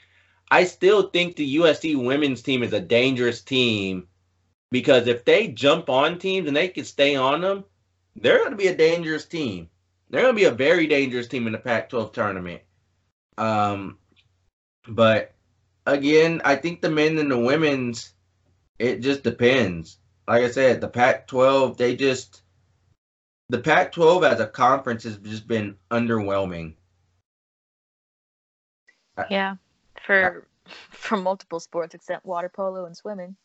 [0.51, 4.09] I still think the USC women's team is a dangerous team
[4.71, 7.65] because if they jump on teams and they can stay on them,
[8.17, 9.69] they're going to be a dangerous team.
[10.11, 12.63] They're going to be a very dangerous team in the Pac-12 tournament.
[13.39, 13.99] Um,
[14.87, 15.35] but
[15.87, 18.13] again, I think the men and the women's,
[18.79, 19.99] it just depends.
[20.29, 22.42] Like I said, the Pac-12, they just
[23.53, 26.75] the Pac-12 as a conference has just been underwhelming.
[29.31, 29.57] Yeah,
[30.07, 30.47] for
[30.91, 33.37] for multiple sports except water polo and swimming,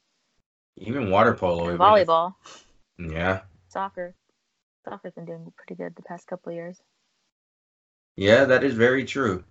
[0.78, 2.34] Even water polo, and was just- volleyball,
[2.98, 4.16] yeah, soccer.
[4.88, 6.78] Soccer's been doing pretty good the past couple of years.
[8.16, 9.44] yeah, that is very true.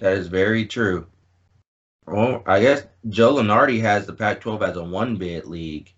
[0.00, 1.08] That is very true.
[2.06, 5.92] Well, I guess Joe Lunardi has the Pac-12 as a one-bid league,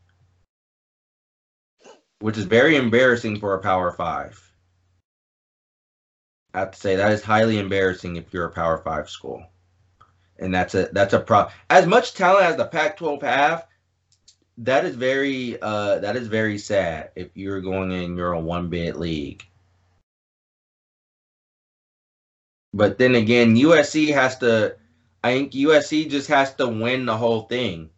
[2.21, 4.41] which is very embarrassing for a Power Five.
[6.55, 9.45] I have to say that is highly embarrassing if you're a Power Five school,
[10.39, 11.53] and that's a that's a problem.
[11.69, 13.67] As much talent as the Pac-12 have,
[14.59, 18.69] that is very uh that is very sad if you're going in you're a one
[18.69, 19.43] bid league.
[22.73, 24.77] But then again, USC has to.
[25.23, 27.91] I think USC just has to win the whole thing.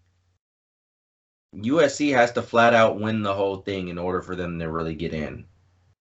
[1.55, 4.95] USC has to flat out win the whole thing in order for them to really
[4.95, 5.45] get in.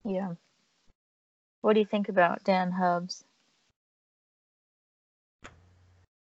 [0.06, 0.34] Yeah.
[1.62, 3.24] What do you think about Dan Hubbs?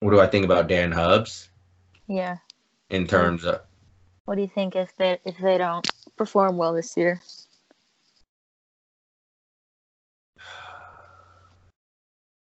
[0.00, 1.48] What do I think about Dan Hubbs
[2.06, 2.36] Yeah.
[2.90, 3.62] in terms of
[4.26, 7.20] What do you think if they if they don't perform well this year?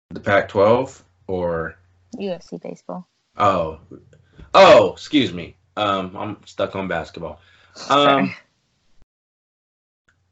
[0.09, 1.75] the Pac-12 or
[2.17, 3.07] USC baseball.
[3.37, 3.79] oh
[4.53, 7.39] oh excuse me um I'm stuck on basketball
[7.89, 8.35] um Sorry.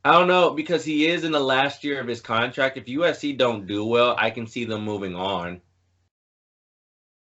[0.06, 2.78] I don't know because he is in the last year of his contract.
[2.78, 5.62] If USC don't do well, I can see them moving on.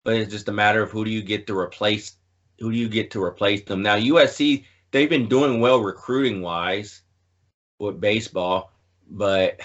[0.05, 2.17] But it's just a matter of who do you get to replace
[2.59, 3.83] who do you get to replace them.
[3.83, 7.03] Now USC they've been doing well recruiting wise
[7.79, 8.73] with baseball,
[9.09, 9.61] but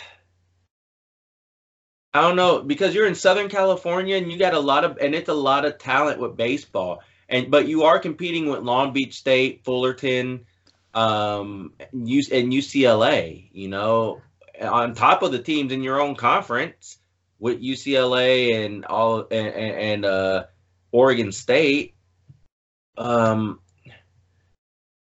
[2.13, 5.15] I don't know because you're in Southern California and you got a lot of and
[5.15, 7.01] it's a lot of talent with baseball.
[7.29, 10.45] And but you are competing with Long Beach State, Fullerton,
[10.93, 13.49] um, and UCLA.
[13.51, 14.21] You know,
[14.61, 16.99] on top of the teams in your own conference
[17.39, 20.45] with UCLA and all and, and, uh,
[20.91, 21.95] Oregon State.
[22.97, 23.59] Um,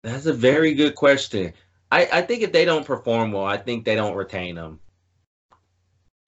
[0.02, 1.52] that's a very good question.
[1.90, 4.80] I, I think if they don't perform well, I think they don't retain them.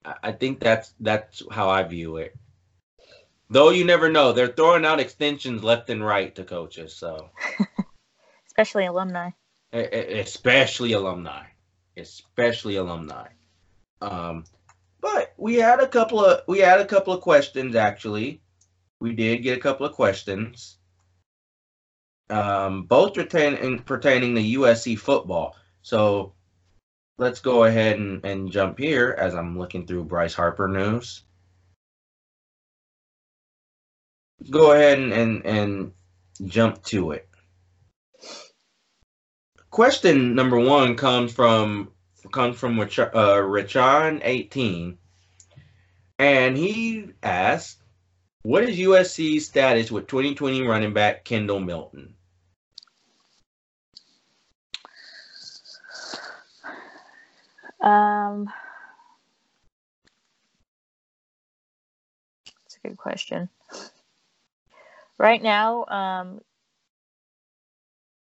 [0.05, 2.34] I, I think that's that's how I view it.
[3.53, 6.94] Though you never know, they're throwing out extensions left and right to coaches.
[6.94, 7.28] So
[8.48, 9.30] Especially alumni.
[9.74, 11.44] Especially alumni,
[11.98, 13.28] especially alumni.
[14.00, 14.44] Um,
[15.03, 18.40] but we had a couple of we had a couple of questions actually.
[19.00, 20.78] We did get a couple of questions,
[22.30, 25.57] um, both pertaining pertaining to USC football.
[25.82, 26.32] So
[27.18, 31.24] let's go ahead and, and jump here as I'm looking through Bryce Harper news.
[34.51, 35.93] Go ahead and, and,
[36.49, 37.28] jump to it
[39.72, 41.90] question number one comes from
[42.30, 44.99] comes from uh, Richon eighteen,
[46.18, 47.82] and he asks,
[48.43, 52.14] "What is USC's status with 2020 running back Kendall Milton?"
[57.80, 58.49] Um,
[62.45, 63.49] that's a good question.
[65.19, 66.41] Right now, um,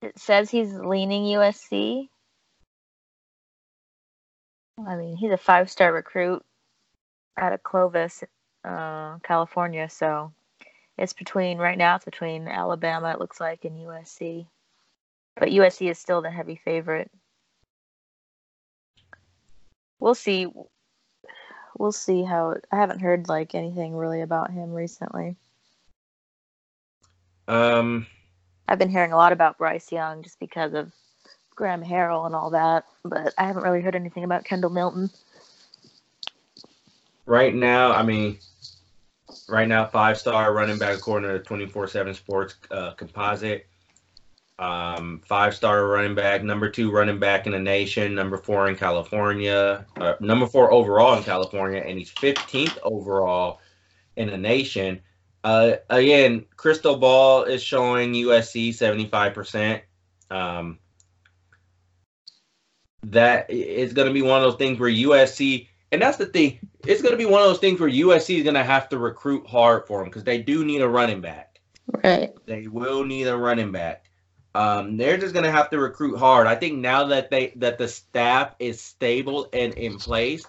[0.01, 2.09] it says he's leaning USC.
[4.85, 6.43] I mean, he's a five-star recruit
[7.37, 8.23] out of Clovis,
[8.65, 9.87] uh, California.
[9.89, 10.33] So
[10.97, 11.95] it's between right now.
[11.95, 14.47] It's between Alabama, it looks like, and USC.
[15.35, 17.09] But USC is still the heavy favorite.
[19.99, 20.47] We'll see.
[21.77, 22.55] We'll see how.
[22.71, 25.37] I haven't heard like anything really about him recently.
[27.47, 28.07] Um,
[28.67, 30.91] I've been hearing a lot about Bryce Young just because of
[31.55, 35.09] Graham Harrell and all that, but I haven't really heard anything about Kendall Milton.
[37.25, 38.37] right now, I mean,
[39.47, 43.67] right now, five star running back according to 24 7 Sports uh, Composite.
[44.59, 48.75] Um, five star running back, number two running back in the nation, number four in
[48.75, 53.59] California, uh, number four overall in California, and he's 15th overall
[54.15, 55.01] in the nation.
[55.43, 59.81] Uh, again, Crystal Ball is showing USC 75%.
[60.31, 60.79] Um,
[63.03, 66.59] that is going to be one of those things where USC, and that's the thing,
[66.85, 68.97] it's going to be one of those things where USC is going to have to
[68.97, 71.59] recruit hard for them because they do need a running back.
[72.03, 72.33] Right.
[72.45, 74.05] They will need a running back.
[74.55, 76.47] Um, they're just going to have to recruit hard.
[76.47, 80.45] I think now that they that the staff is stable and in place,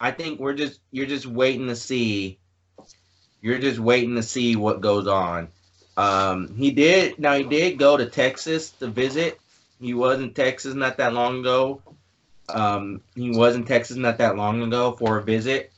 [0.00, 2.38] I think we're just you're just waiting to see.
[3.42, 5.48] You're just waiting to see what goes on.
[5.96, 7.34] Um, he did now.
[7.34, 9.38] He did go to Texas to visit.
[9.80, 11.82] He was in Texas not that long ago.
[12.48, 15.72] Um, he was in Texas not that long ago for a visit.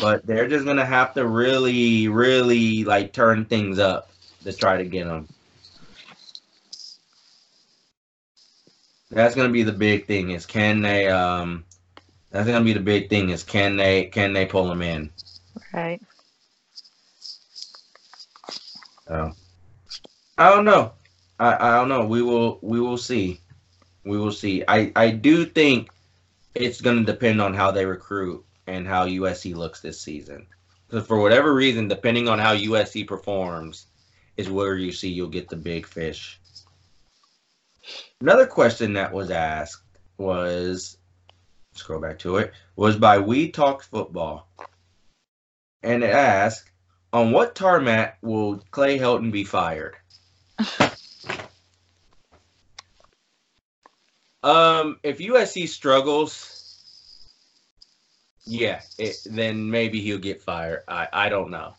[0.00, 4.10] But they're just gonna have to really, really like turn things up
[4.44, 5.26] to try to get him.
[9.10, 10.30] That's gonna be the big thing.
[10.30, 11.08] Is can they?
[11.08, 11.64] Um,
[12.30, 13.30] that's gonna be the big thing.
[13.30, 14.04] Is can they?
[14.06, 15.10] Can they pull him in?
[15.72, 16.02] Right.
[19.08, 19.32] So,
[20.38, 20.92] I don't know.
[21.38, 22.06] I, I don't know.
[22.06, 23.40] We will we will see.
[24.04, 24.64] We will see.
[24.66, 25.90] I, I do think
[26.54, 28.44] it's gonna depend on how they recruit.
[28.66, 30.46] and how USC looks this season.
[30.90, 33.86] So for whatever reason, depending on how USC performs,
[34.36, 36.40] is where you see you'll get the big fish.
[38.20, 39.82] Another question that was asked
[40.18, 40.98] was
[41.74, 44.48] scroll back to it was by We Talk Football,
[45.82, 46.70] and it asked,
[47.12, 49.96] "On what tarmac will Clay Helton be fired?"
[54.42, 56.56] um, if USC struggles,
[58.44, 60.82] yeah, it, then maybe he'll get fired.
[60.88, 61.74] I I don't know.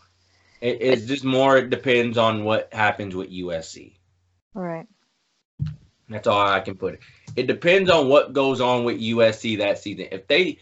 [0.61, 1.57] It, it's just more.
[1.57, 3.93] It depends on what happens with USC.
[4.53, 4.87] Right.
[6.09, 6.99] That's all I can put it.
[7.35, 10.07] It depends on what goes on with USC that season.
[10.11, 10.59] If they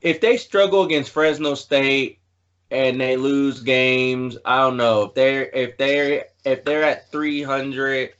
[0.00, 2.18] if they struggle against Fresno State
[2.72, 8.14] and they lose games, I don't know if they're if they're if they're at 300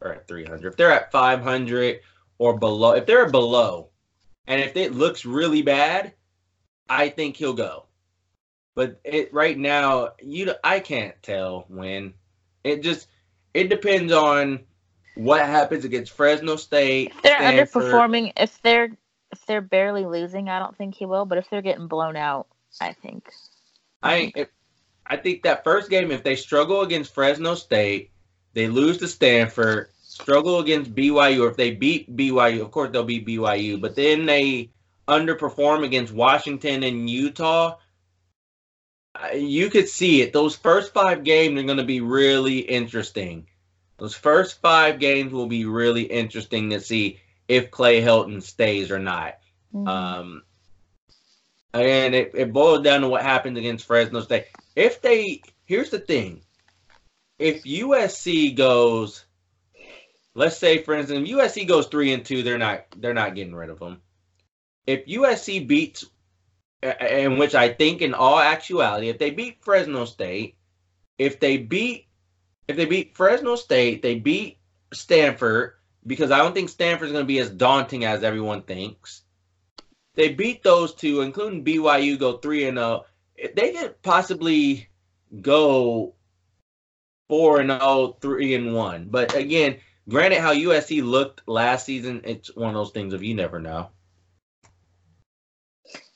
[0.00, 2.00] or at 300, if they're at 500
[2.38, 3.88] or below, if they're below,
[4.46, 6.12] and if it looks really bad,
[6.88, 7.86] I think he'll go.
[8.74, 12.12] But it right now, you I can't tell when.
[12.62, 13.08] It just
[13.54, 14.60] it depends on
[15.14, 17.12] what happens against Fresno State.
[17.16, 17.84] If they're Stanford.
[17.84, 18.90] underperforming, if they're
[19.32, 21.24] if they're barely losing, I don't think he will.
[21.24, 22.48] But if they're getting blown out,
[22.82, 23.30] I think.
[24.04, 24.48] I if,
[25.06, 28.10] I think that first game, if they struggle against Fresno State,
[28.52, 33.04] they lose to Stanford, struggle against BYU, or if they beat BYU, of course they'll
[33.04, 34.70] beat BYU, but then they
[35.08, 37.76] underperform against Washington and Utah.
[39.34, 40.32] You could see it.
[40.32, 43.46] Those first five games are going to be really interesting.
[43.98, 48.98] Those first five games will be really interesting to see if Clay Helton stays or
[48.98, 49.38] not.
[49.74, 49.88] Mhm.
[49.88, 50.42] Um,
[51.82, 54.46] and it, it boils down to what happens against Fresno State.
[54.76, 56.42] If they, here's the thing:
[57.38, 59.24] if USC goes,
[60.34, 63.54] let's say for instance, if USC goes three and two, they're not they're not getting
[63.54, 64.00] rid of them.
[64.86, 66.04] If USC beats,
[66.82, 70.56] in which I think in all actuality, if they beat Fresno State,
[71.18, 72.06] if they beat
[72.68, 74.58] if they beat Fresno State, they beat
[74.92, 75.74] Stanford
[76.06, 79.23] because I don't think Stanford's going to be as daunting as everyone thinks.
[80.14, 83.04] They beat those two, including BYU, go three and zero.
[83.54, 84.88] They could possibly
[85.40, 86.14] go
[87.28, 89.08] four and zero, three and one.
[89.10, 93.34] But again, granted, how USC looked last season, it's one of those things of you
[93.34, 93.88] never know.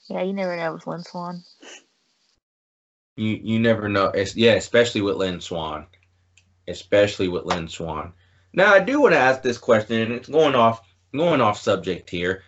[0.09, 1.45] Yeah, you never know with Lynn Swann.
[3.17, 4.07] You you never know.
[4.07, 5.87] It's, yeah, especially with Lynn Swann,
[6.69, 8.13] especially with Lynn Swann.
[8.53, 10.81] Now I do want to ask this question, and it's going off
[11.13, 12.43] going off subject here.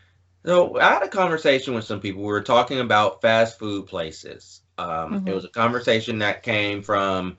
[0.45, 2.22] So I had a conversation with some people.
[2.22, 4.62] We were talking about fast food places.
[4.78, 5.34] Um, It Mhm.
[5.34, 7.38] was a conversation that came from.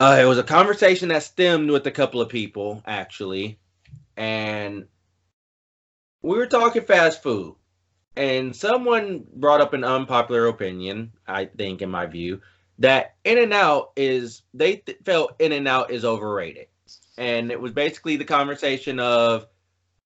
[0.00, 3.58] Uh, it was a conversation that stemmed with a couple of people actually,
[4.16, 4.86] and
[6.22, 7.54] we were talking fast food
[8.16, 12.40] and someone brought up an unpopular opinion, I think, in my view,
[12.78, 16.66] that In and Out is they th- felt In and Out is overrated,
[17.16, 19.46] and it was basically the conversation of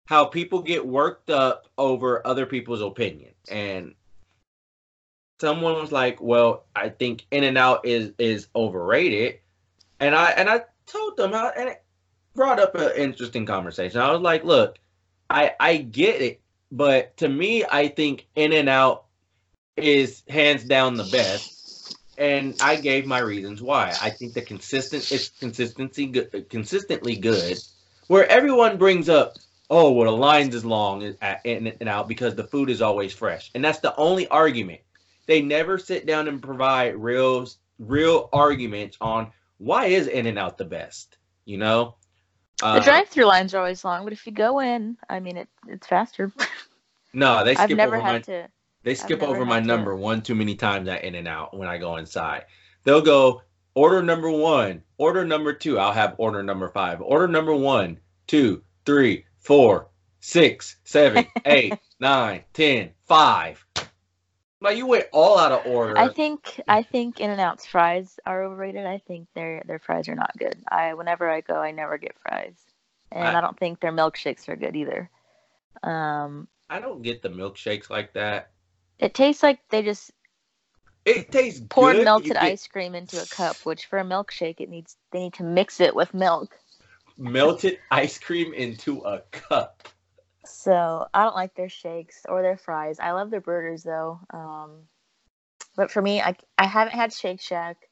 [0.07, 3.35] how people get worked up over other people's opinions.
[3.51, 3.95] and
[5.41, 9.41] someone was like, "Well, I think In and Out is is overrated,"
[9.99, 11.83] and I and I told them how, and it
[12.35, 14.01] brought up an interesting conversation.
[14.01, 14.79] I was like, "Look,
[15.29, 16.43] I I get it."
[16.73, 19.05] but to me, I think In and Out
[19.77, 23.95] is hands down the best, and I gave my reasons why.
[24.01, 27.59] I think the consistent it's consistency good, consistently good,
[28.09, 29.37] where everyone brings up,
[29.73, 33.15] oh, well, the lines is long at In and Out because the food is always
[33.15, 34.81] fresh, and that's the only argument.
[35.27, 37.49] They never sit down and provide real
[37.79, 41.17] real arguments on why is In and Out the best.
[41.47, 41.97] You know,
[42.61, 45.49] The Uh, drive-through lines are always long, but if you go in, I mean, it
[45.67, 46.31] it's faster.
[47.15, 48.49] no, they skip I've never over had my to.
[48.85, 51.67] They skip over my to- number one too many times at In and Out when
[51.69, 52.45] I go inside.
[52.85, 53.43] They'll go
[53.75, 55.79] order number one, order number two.
[55.79, 57.01] I'll have order number five.
[57.01, 59.89] Order number one, two, three, four,
[60.21, 63.65] six, seven, eight, nine, ten, five.
[64.61, 65.99] Like you went all out of order.
[65.99, 68.87] I think I think In and Out's fries are overrated.
[68.87, 70.57] I think their their fries are not good.
[70.71, 72.55] I whenever I go, I never get fries,
[73.11, 75.11] and I- I, don't think their milkshakes are good either.
[75.83, 78.53] Um, I don't get the milkshakes like that.
[78.99, 80.13] it tastes like they just
[81.05, 82.05] It tastes poured good.
[82.05, 83.57] melted get ice cream into a cup.
[83.65, 86.57] Which for a milkshake, it needs they need to mix it with milk.
[87.17, 89.89] Melted ice cream into a cup.
[90.45, 92.99] So I don't like their shakes or their fries.
[93.01, 94.21] I love their burgers though.
[94.31, 94.89] Um,
[95.77, 97.89] but for me, I I haven't had Shake Shack.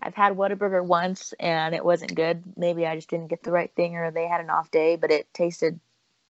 [0.00, 2.44] I've had Whataburger once and it wasn't good.
[2.56, 5.10] Maybe I just didn't get the right thing or they had an off day, but
[5.10, 5.80] it tasted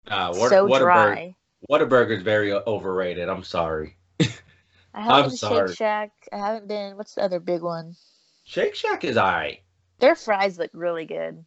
[0.07, 1.35] Uh, what, so what dry.
[1.71, 3.29] Whataburger is very overrated.
[3.29, 3.97] I'm sorry.
[4.21, 5.69] I haven't I'm been sorry.
[5.69, 6.13] Shake Shack.
[6.33, 6.97] I haven't been.
[6.97, 7.95] What's the other big one?
[8.45, 9.61] Shake Shack is alright.
[9.99, 11.45] Their fries look really good.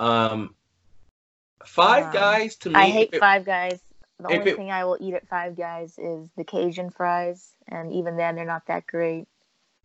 [0.00, 0.54] Um,
[1.64, 2.74] Five Um, Guys to me.
[2.74, 3.80] I hate it- Five Guys.
[4.18, 7.92] The only it- thing I will eat at Five Guys is the Cajun fries, and
[7.92, 9.26] even then, they're not that great.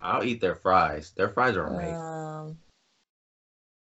[0.02, 1.12] I'll eat their fries.
[1.12, 1.96] Their fries are amazing.
[1.96, 2.58] Um,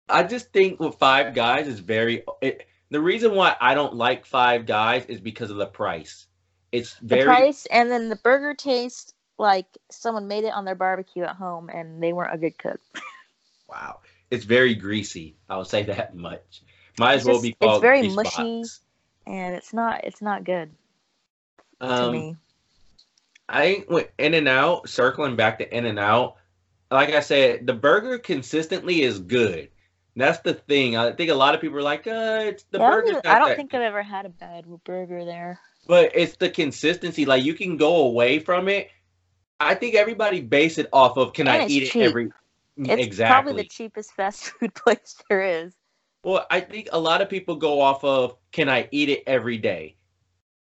[0.09, 2.24] I just think with Five Guys is very.
[2.41, 6.28] It, the reason why I don't like Five Guys is because of the price.
[6.72, 10.76] It's the very price, and then the burger tastes like someone made it on their
[10.76, 12.80] barbecue at home, and they weren't a good cook.
[13.69, 13.99] wow.
[14.32, 15.36] It's very greasy.
[15.49, 16.63] I'll say that much.
[16.99, 17.75] Might It's as well just- be called.
[17.75, 18.61] it's very mushy.
[18.61, 18.79] box.
[19.27, 20.03] and it's not.
[20.03, 20.71] It's not good
[21.79, 22.36] to Um, me.
[23.49, 26.38] I went In and Out, circling back to In and Out,
[26.89, 29.69] like I said, the burger consistently is good.
[30.15, 30.97] That's the thing.
[30.97, 33.09] I think a lot of people are like, uh, it's the Yeah, I don't, burger's
[33.11, 35.59] even- not I don't that think I've ever had a bad burger there.
[35.88, 37.25] but it's the consistency.
[37.25, 38.89] Like you can go away from it.
[39.59, 42.01] I think everybody base it off of can And I eat cheap.
[42.01, 42.29] it every
[42.88, 43.53] It's exactly.
[43.53, 45.75] probably the cheapest fast food place there is.
[46.23, 49.57] Well, I think a lot of people go off of can I eat it every
[49.57, 49.97] day.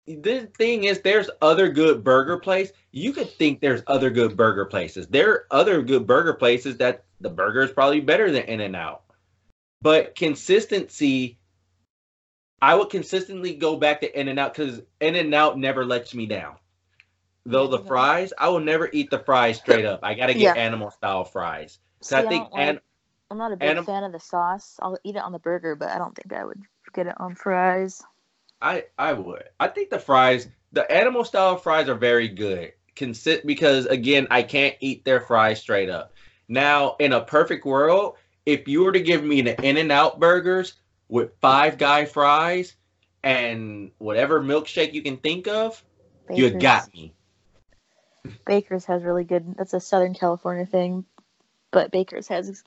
[0.06, 2.72] The thing is, there's other good burger place.
[2.92, 5.06] You could think there's other good burger places.
[5.08, 8.76] There are other good burger places that the burger is probably better than In and
[8.76, 9.02] Out.
[9.82, 11.38] But consistency,
[12.62, 16.14] I would consistently go back to In and Out because In and Out never lets
[16.14, 16.56] me down.
[17.46, 20.00] Though the fries, I will never eat the fries straight up.
[20.02, 20.54] I gotta Yeah.
[20.54, 21.78] get animal style fries.
[22.00, 22.80] See, So I I think don't like- an-
[23.30, 24.76] I'm not a big anim- fan of the sauce.
[24.80, 26.62] I'll eat it on the burger, but I don't think I would
[26.94, 28.02] get it on fries.
[28.62, 29.44] I I would.
[29.60, 32.72] I think the fries, the animal style fries are very good.
[32.96, 36.12] Consi- because again, I can't eat their fries straight up.
[36.48, 40.18] Now, in a perfect world, if you were to give me the In and Out
[40.18, 40.74] burgers
[41.08, 42.74] with five guy fries
[43.22, 45.84] and whatever milkshake you can think of,
[46.34, 47.12] you Baker's, got me.
[48.46, 49.54] Baker's has really good.
[49.56, 51.04] That's a Southern California thing,
[51.70, 52.62] but Baker's has.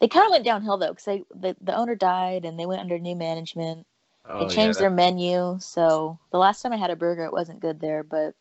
[0.00, 2.80] They kind of went downhill though, because they the, the owner died and they went
[2.80, 3.86] under new management.
[4.28, 7.24] Oh, they yeah, changed that- their menu, so the last time I had a burger,
[7.24, 8.34] it wasn't good there, but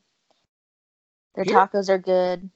[1.35, 2.49] their tacos are good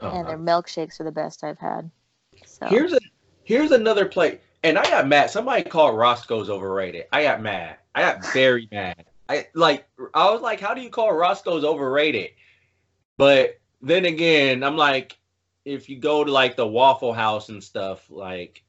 [0.00, 0.28] oh, and uh-huh.
[0.28, 1.90] their milkshakes are the best I've had.
[2.44, 3.00] So Here's a
[3.44, 5.30] here's another plate, and I got mad.
[5.30, 7.06] Somebody called Roscoe's overrated.
[7.12, 7.76] I got mad.
[7.94, 9.04] I got very mad.
[9.28, 12.30] I like I was like, how do you call Roscoe's overrated?
[13.16, 15.16] But then again, I'm like,
[15.64, 18.64] if you go to like the Waffle House and stuff, like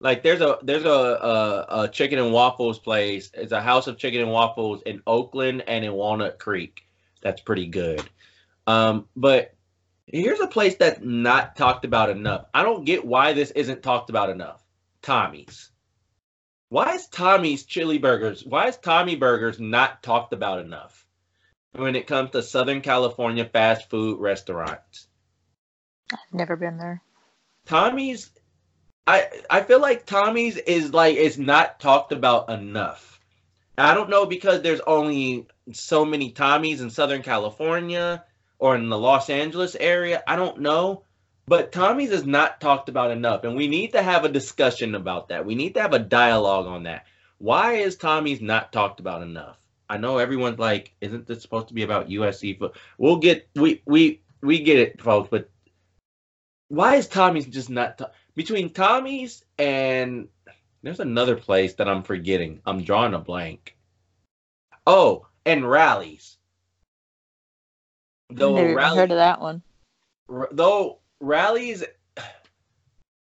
[0.00, 3.30] like there's a there's a a, a chicken and waffles place.
[3.34, 6.86] It's a house of chicken and waffles in Oakland and in Walnut Creek.
[7.22, 8.02] That's pretty good.
[8.66, 9.54] Um, but
[10.06, 12.46] here's a place that's not talked about enough.
[12.52, 14.62] I don't get why this isn't talked about enough.
[15.02, 15.70] Tommy's.
[16.68, 18.44] Why is Tommy's chili burgers?
[18.44, 21.06] Why is Tommy Burgers not talked about enough
[21.72, 25.06] when it comes to Southern California fast food restaurants?
[26.12, 27.02] I've never been there.
[27.66, 28.30] Tommy's
[29.06, 33.20] I I feel like Tommy's is like it's not talked about enough.
[33.76, 38.24] I don't know because there's only so many Tommy's in Southern California
[38.58, 40.22] or in the Los Angeles area.
[40.26, 41.02] I don't know.
[41.46, 45.28] But Tommy's is not talked about enough, and we need to have a discussion about
[45.28, 45.44] that.
[45.44, 47.04] We need to have a dialogue on that.
[47.36, 49.58] Why is Tommy's not talked about enough?
[49.90, 53.82] I know everyone's like, isn't this supposed to be about USC but We'll get we
[53.84, 55.50] we we get it, folks, but
[56.74, 60.28] why is Tommy's just not ta- between Tommy's and
[60.82, 62.60] there's another place that I'm forgetting.
[62.66, 63.76] I'm drawing a blank.
[64.86, 66.36] Oh, and Rally's.
[68.30, 69.62] Though never rally, heard of that one.
[70.28, 71.84] r- though Rally's,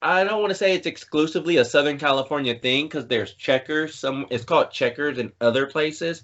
[0.03, 3.95] I don't want to say it's exclusively a Southern California thing because there's Checkers.
[3.95, 6.23] Some it's called Checkers in other places,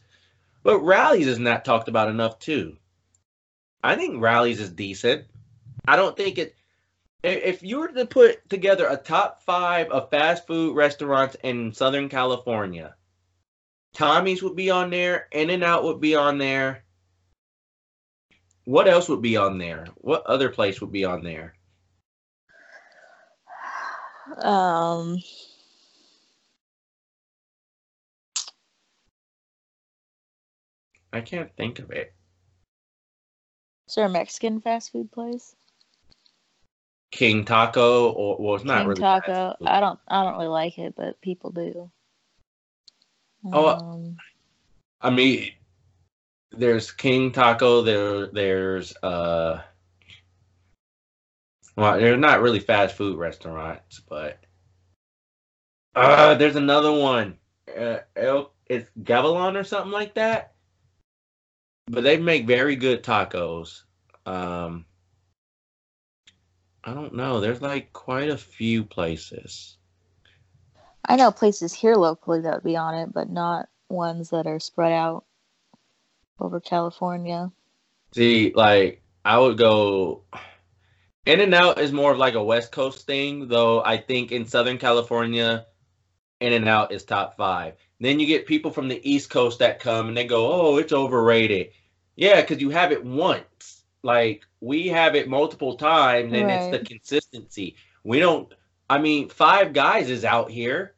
[0.62, 2.77] but Rally's is not talked about enough too.
[3.83, 5.27] I think Rally's is decent.
[5.87, 6.55] I don't think it.
[7.25, 12.11] If you were to put together a top five of fast food restaurants in Southern
[12.11, 12.97] California,
[13.95, 15.29] Tommy's would be on there.
[15.33, 16.85] In and Out would be on there.
[18.66, 19.87] What else would be on there?
[19.97, 21.55] What other place would be on there?
[24.37, 25.22] Um,
[31.11, 32.12] I can't think of it.
[33.89, 35.57] is there a Mexican fast food place?
[37.15, 39.55] King Taco, or well, it's not King really Taco.
[39.65, 40.01] I don't.
[40.09, 41.89] I don't really like it, but people do.
[43.53, 44.17] Oh, uh, Um,
[45.01, 45.53] I mean,
[46.51, 47.83] there's King Taco.
[47.83, 49.62] There, there's uh,
[51.77, 54.41] well, they're not really fast food restaurants, but
[55.95, 57.39] uh, there's another one.
[57.79, 60.55] Uh, El, it's Gavilon or something like that.
[61.87, 63.83] but they make very good tacos.
[64.27, 64.85] Um,
[66.85, 67.41] I don't know.
[67.41, 69.78] There's like quite a few places.
[71.07, 74.61] I know places here locally that would be on it, but not ones that are
[74.61, 75.24] spread out
[76.39, 77.51] over California.
[78.14, 80.24] See, like I would go.
[81.26, 83.82] In and Out is more of like a West Coast thing, though.
[83.82, 85.66] I think in Southern California,
[86.41, 87.76] In and Out is top five.
[87.99, 90.93] Then you get people from the East Coast that come and they go, "Oh, it's
[90.93, 91.70] overrated."
[92.14, 93.84] Yeah, because you have it once.
[94.05, 97.77] Like we have it multiple times, and it's the consistency.
[98.05, 98.53] We don't.
[98.89, 100.95] I mean, Five Guys is out here,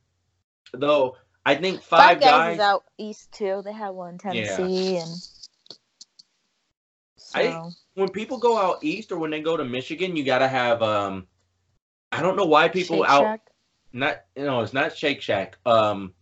[0.72, 1.16] though.
[1.44, 3.62] I think Five, Five, guys, is out east too.
[3.64, 4.56] They have one in Yeah.
[4.56, 5.16] Tennessee and
[7.16, 10.48] so I- when people go out east or when they go to Michigan, you gotta
[10.48, 11.28] have um
[12.10, 13.40] I don't know why people Shake out Shack.
[13.92, 15.58] not know it's not Shake Shack.
[15.64, 16.12] Um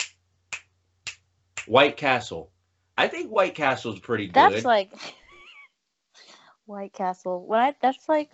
[1.67, 2.51] White Castle.
[2.97, 4.35] I think White Castle's pretty good.
[4.35, 4.93] That's like
[6.67, 7.45] White Castle.
[7.47, 8.31] When I that's like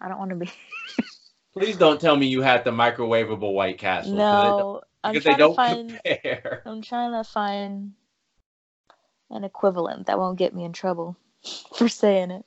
[0.00, 0.50] I don't want to be
[1.52, 4.18] Please don't tell me you had the microwavable White Castle.
[4.18, 4.76] no.
[4.82, 6.62] it- I'm Because trying they don't to find compare.
[6.66, 7.92] I'm trying to find
[9.30, 11.16] an equivalent that won't get me in trouble
[11.76, 12.44] for saying it.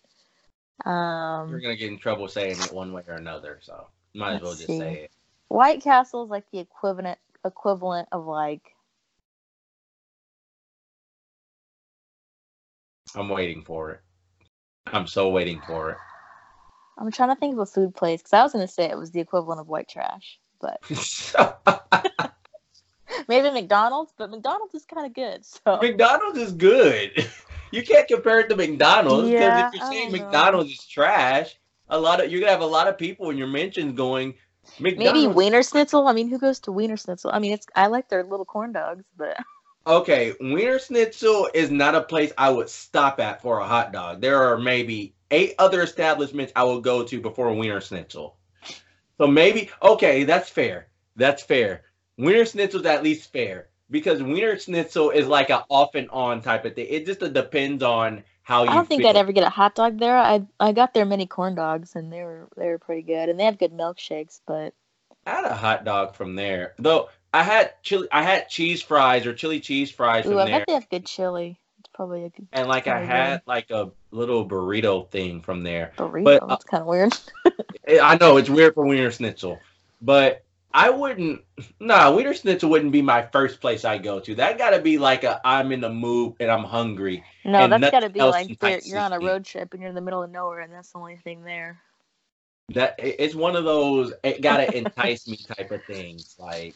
[0.86, 4.42] Um, You're gonna get in trouble saying it one way or another, so might as
[4.42, 4.78] well just see.
[4.78, 5.12] say it.
[5.48, 8.62] White Castle is like the equivalent equivalent of like
[13.16, 14.02] I'm waiting for it.
[14.88, 15.98] I'm so waiting for it.
[16.98, 19.12] I'm trying to think of a food place because I was gonna say it was
[19.12, 20.82] the equivalent of white trash, but
[23.28, 24.14] maybe McDonald's.
[24.18, 25.46] But McDonald's is kind of good.
[25.46, 27.28] So McDonald's is good.
[27.72, 30.12] You can't compare it to McDonald's because Yeah, if you're saying.
[30.12, 31.56] McDonald's is trash,
[31.88, 34.34] a lot of you're gonna have a lot of people in your mentions going
[34.80, 36.08] maybe Wiener Schnitzel.
[36.08, 37.30] I mean, who goes to Wienerschnitzel?
[37.32, 39.38] I mean, it's I like their little corn dogs, but
[39.90, 44.22] Okay, Wienerschnitzel is not a place I would stop at for a hot dog.
[44.22, 48.34] There are maybe eight other establishments I would go to before Wienerschnitzel.
[49.18, 50.90] So maybe okay, that's fair.
[51.16, 51.86] That's fair.
[52.20, 56.86] Wienerschnitzel's at least fair because Wienerschnitzel is like an off and on type of thing.
[56.88, 58.70] It just depends on how you.
[58.70, 59.10] I don't think feel.
[59.10, 60.16] I'd ever get a hot dog there.
[60.16, 63.40] I I got their mini corn dogs and they were they were pretty good, and
[63.40, 64.40] they have good milkshakes.
[64.46, 64.76] But
[65.26, 66.76] I had a hot dog from there.
[66.78, 70.46] Though I had chili I had cheese fries or chili cheese fries ooh, from I
[70.46, 70.60] there.
[70.60, 71.60] bet they have good chili.
[71.80, 75.94] It's probably a good And like I had like a little burrito thing from there.
[75.98, 76.24] burrito.
[76.24, 77.14] But, uh, That's kind of weird.
[78.02, 79.60] I know it's weird for Wienerschnitzel,
[80.02, 81.42] but I wouldn't.
[81.80, 84.36] Nah, Wienerschnitzel wouldn't be my first place I go to.
[84.36, 87.24] That got to be like a I'm in the mood and I'm hungry.
[87.46, 88.50] No, and that's got to be like
[88.86, 91.00] you're on a road trip and you're in the middle of nowhere, and that's the
[91.00, 91.80] only thing there.
[92.70, 96.36] That it's one of those it gotta entice me type of things.
[96.38, 96.76] Like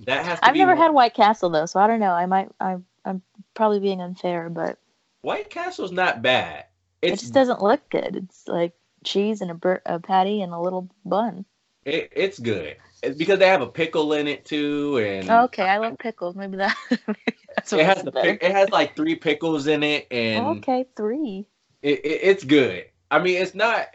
[0.00, 2.12] that has to I've never one- had White Castle though, so I don't know.
[2.12, 2.50] I might.
[2.60, 2.84] I'm.
[3.06, 3.20] I'm
[3.52, 4.78] probably being unfair, but
[5.20, 6.64] White Castle's not bad.
[7.02, 8.16] it just doesn't look good.
[8.16, 8.72] It's like
[9.04, 11.44] cheese and a, bur- a patty and a little bun.
[11.84, 15.64] it, it's good it's because they have a pickle in it too, and oh, okay,
[15.68, 16.34] I love pickles.
[16.34, 16.74] Maybe that.
[16.90, 20.58] maybe that's what it has the pic- it has like three pickles in it, and
[20.58, 21.46] Okay, three.
[21.82, 22.86] it, it, it's good.
[23.10, 23.88] I mean, it's not.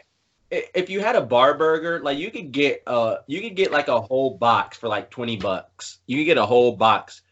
[0.52, 3.70] I- If you had a bar burger, like you could get uh you could get
[3.72, 5.98] like a whole box for like twenty bucks.
[6.06, 7.22] You could get a whole box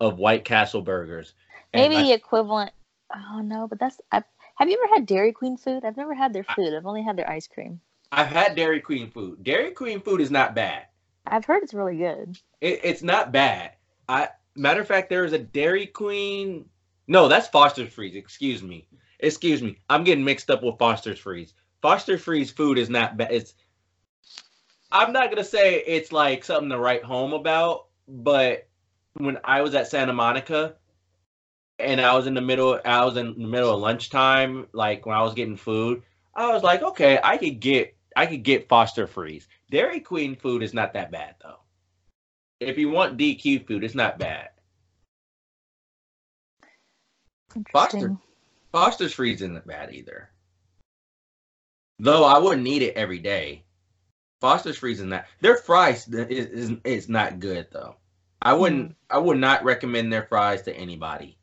[0.00, 1.34] of White Castle burgers.
[1.74, 2.72] Maybe like, the equivalent.
[3.14, 4.00] Oh no, but that's.
[4.12, 4.22] I,
[4.56, 5.84] have you ever had Dairy Queen food?
[5.84, 6.74] I've never had their food.
[6.74, 7.80] I've only had their ice cream.
[8.10, 9.44] I've had Dairy Queen food.
[9.44, 10.86] Dairy Queen food is not bad.
[11.26, 12.38] I've heard it's really good.
[12.60, 13.72] It, it's not bad.
[14.08, 16.64] I matter of fact, there is a Dairy Queen.
[17.06, 18.14] No, that's Foster's Freeze.
[18.16, 18.86] Excuse me.
[19.20, 19.78] Excuse me.
[19.90, 21.54] I'm getting mixed up with Foster's Freeze.
[21.82, 23.32] Foster's Freeze food is not bad.
[23.32, 23.54] It's.
[24.90, 28.68] I'm not gonna say it's like something to write home about, but
[29.14, 30.76] when I was at Santa Monica,
[31.78, 35.16] and I was in the middle, I was in the middle of lunchtime, like when
[35.16, 36.02] I was getting food,
[36.34, 39.46] I was like, okay, I could get, I could get Foster Freeze.
[39.70, 41.60] Dairy Queen food is not that bad though.
[42.60, 44.48] If you want DQ food, it's not bad.
[47.54, 48.18] Interesting.
[48.72, 50.30] Foster's Freeze isn't bad either.
[51.98, 53.64] Though I wouldn't eat it every day.
[54.40, 55.24] Foster's Freeze is not.
[55.40, 57.96] Their fries is, is is not good though.
[58.40, 58.94] I wouldn't.
[59.10, 61.36] I would not recommend their fries to anybody.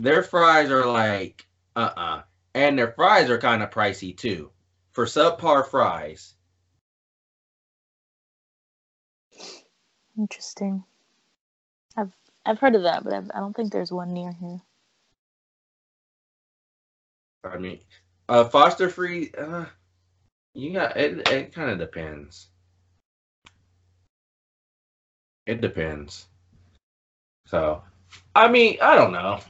[0.00, 1.46] Their fries are like
[1.76, 2.22] uh uh
[2.54, 4.50] and their fries are kind of pricey too.
[4.92, 6.34] For subpar fries,
[10.20, 10.84] Interesting.
[11.96, 12.12] I've
[12.44, 14.60] I've heard of that, but I've, I don't think there's one near here.
[17.42, 17.80] I mean,
[18.30, 19.32] uh, Foster free.
[19.36, 19.64] Uh,
[20.54, 21.28] you got it.
[21.28, 22.46] It kind of depends.
[25.46, 26.26] It depends.
[27.46, 27.82] So,
[28.34, 29.40] I mean, I don't know.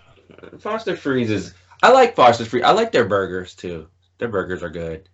[0.58, 1.54] Foster Freeze is.
[1.82, 2.62] I like Foster Free.
[2.62, 3.86] I like their burgers too.
[4.18, 5.08] Their burgers are good.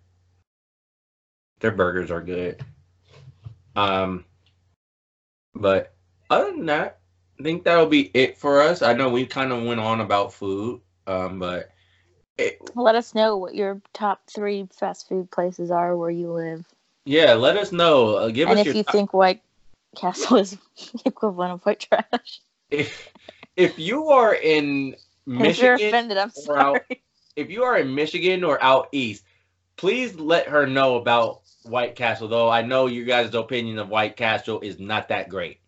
[1.59, 2.63] Their burgers are good.
[3.75, 4.23] Um,
[5.53, 5.93] but
[6.29, 6.99] other than that,
[7.39, 8.81] I think that'll be it for us.
[8.81, 11.71] I know we kind of went on about food, um, but
[12.37, 16.65] it, let us know what your top three fast food places are where you live.
[17.05, 18.15] Yeah, let us know.
[18.15, 18.91] Uh, give and us if you top...
[18.91, 19.41] think White
[19.95, 20.57] Castle is
[21.05, 22.41] equivalent of white trash.
[22.69, 23.13] If
[23.55, 26.59] if you are in Michigan, if you're offended, I'm sorry.
[26.61, 26.81] Out,
[27.35, 29.23] if you are in Michigan or out east,
[29.77, 32.27] please let her know about White Castle.
[32.27, 35.59] Though I know you guys' opinion of White Castle is not that great.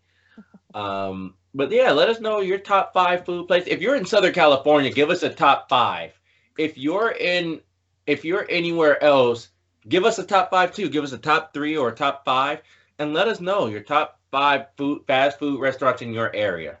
[0.74, 3.68] Um, but yeah, let us know your top five food places.
[3.68, 6.12] If you're in Southern California, give us a top five.
[6.60, 7.62] If you're in,
[8.06, 9.48] if you're anywhere else,
[9.88, 10.90] give us a top five too.
[10.90, 12.60] Give us a top three or a top five,
[12.98, 16.76] and let us know your top five food fast food restaurants in your area.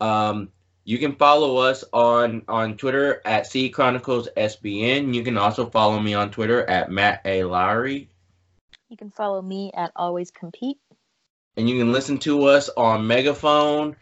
[0.00, 0.48] Um,
[0.82, 5.14] you can follow us on on Twitter at C Chronicles SBN.
[5.14, 8.10] You can also follow me on Twitter at Matt A Lowry.
[8.88, 10.78] You can follow me at Always Compete.
[11.56, 13.94] And you can listen to us on Megaphone.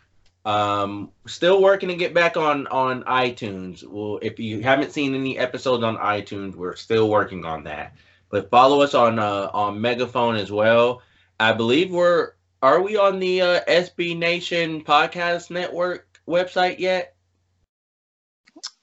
[0.45, 3.85] Um, still working to get back on on iTunes.
[3.85, 7.95] Well, if you haven't seen any episodes on iTunes, we're still working on that.
[8.31, 11.03] But follow us on uh, on Megaphone as well.
[11.39, 12.33] I believe we're
[12.63, 17.15] are we on the uh, SB Nation podcast network website yet?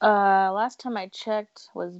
[0.01, 1.99] Uh, last time I checked was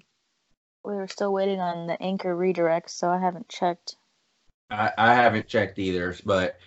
[0.84, 3.95] we were still waiting on the anchor redirect, so I haven't checked.
[4.70, 6.58] I, I haven't checked either, but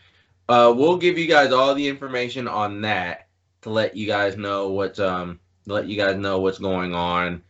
[0.50, 3.28] uh, we'll give you guys all the information on that
[3.62, 7.42] to let you guys know what's um let you guys know what's going on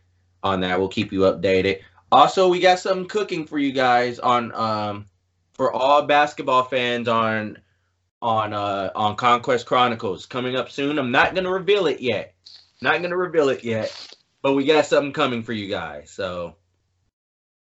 [0.43, 0.77] on that.
[0.77, 1.79] We'll keep you updated.
[2.11, 5.07] Also, we got some cooking for you guys on um
[5.53, 7.57] for all basketball fans on
[8.21, 10.99] on uh on Conquest Chronicles coming up soon.
[10.99, 12.35] I'm not gonna reveal it yet.
[12.83, 16.11] Not gonna reveal it yet, but we got something coming for you guys.
[16.11, 16.55] So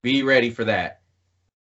[0.03, 1.01] be ready for that.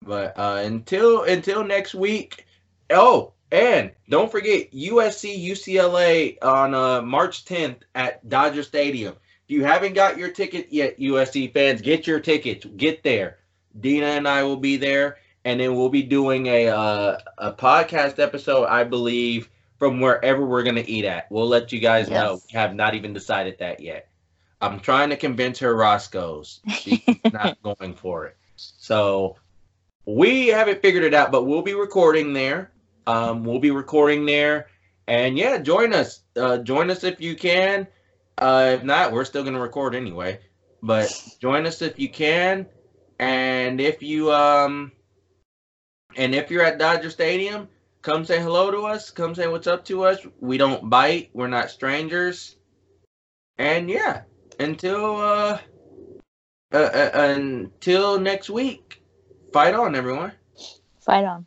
[0.01, 2.47] But uh until until next week.
[2.89, 9.15] Oh, and don't forget USC UCLA on uh March 10th at Dodger Stadium.
[9.45, 12.65] If you haven't got your ticket yet, USC fans, get your tickets.
[12.65, 13.39] Get there.
[13.79, 18.19] Dina and I will be there and then we'll be doing a uh, a podcast
[18.19, 21.31] episode, I believe, from wherever we're gonna eat at.
[21.31, 22.21] We'll let you guys yes.
[22.23, 22.35] know.
[22.35, 24.09] We have not even decided that yet.
[24.61, 26.61] I'm trying to convince her Roscoe's.
[26.69, 27.01] She's
[27.33, 28.37] not going for it.
[28.57, 29.37] So
[30.07, 32.71] we haven't figured it out, but we'll be recording there.
[33.07, 34.69] Um, we'll be recording there,
[35.07, 36.21] and yeah, join us.
[36.37, 37.87] Uh, join us if you can.
[38.39, 40.39] Uh, if not, we're still gonna record anyway.
[40.83, 42.67] But join us if you can,
[43.19, 44.93] and if you um
[46.17, 47.69] and if you're at Dodger Stadium,
[48.03, 49.11] come say hello to us.
[49.11, 50.19] Come say what's up to us.
[50.41, 51.31] We don't bite.
[51.33, 52.57] We're not strangers.
[53.59, 54.23] And yeah,
[54.59, 55.59] until uh,
[56.73, 59.03] uh, uh until next week,
[59.53, 60.33] fight on, everyone.
[61.01, 61.47] Fight on.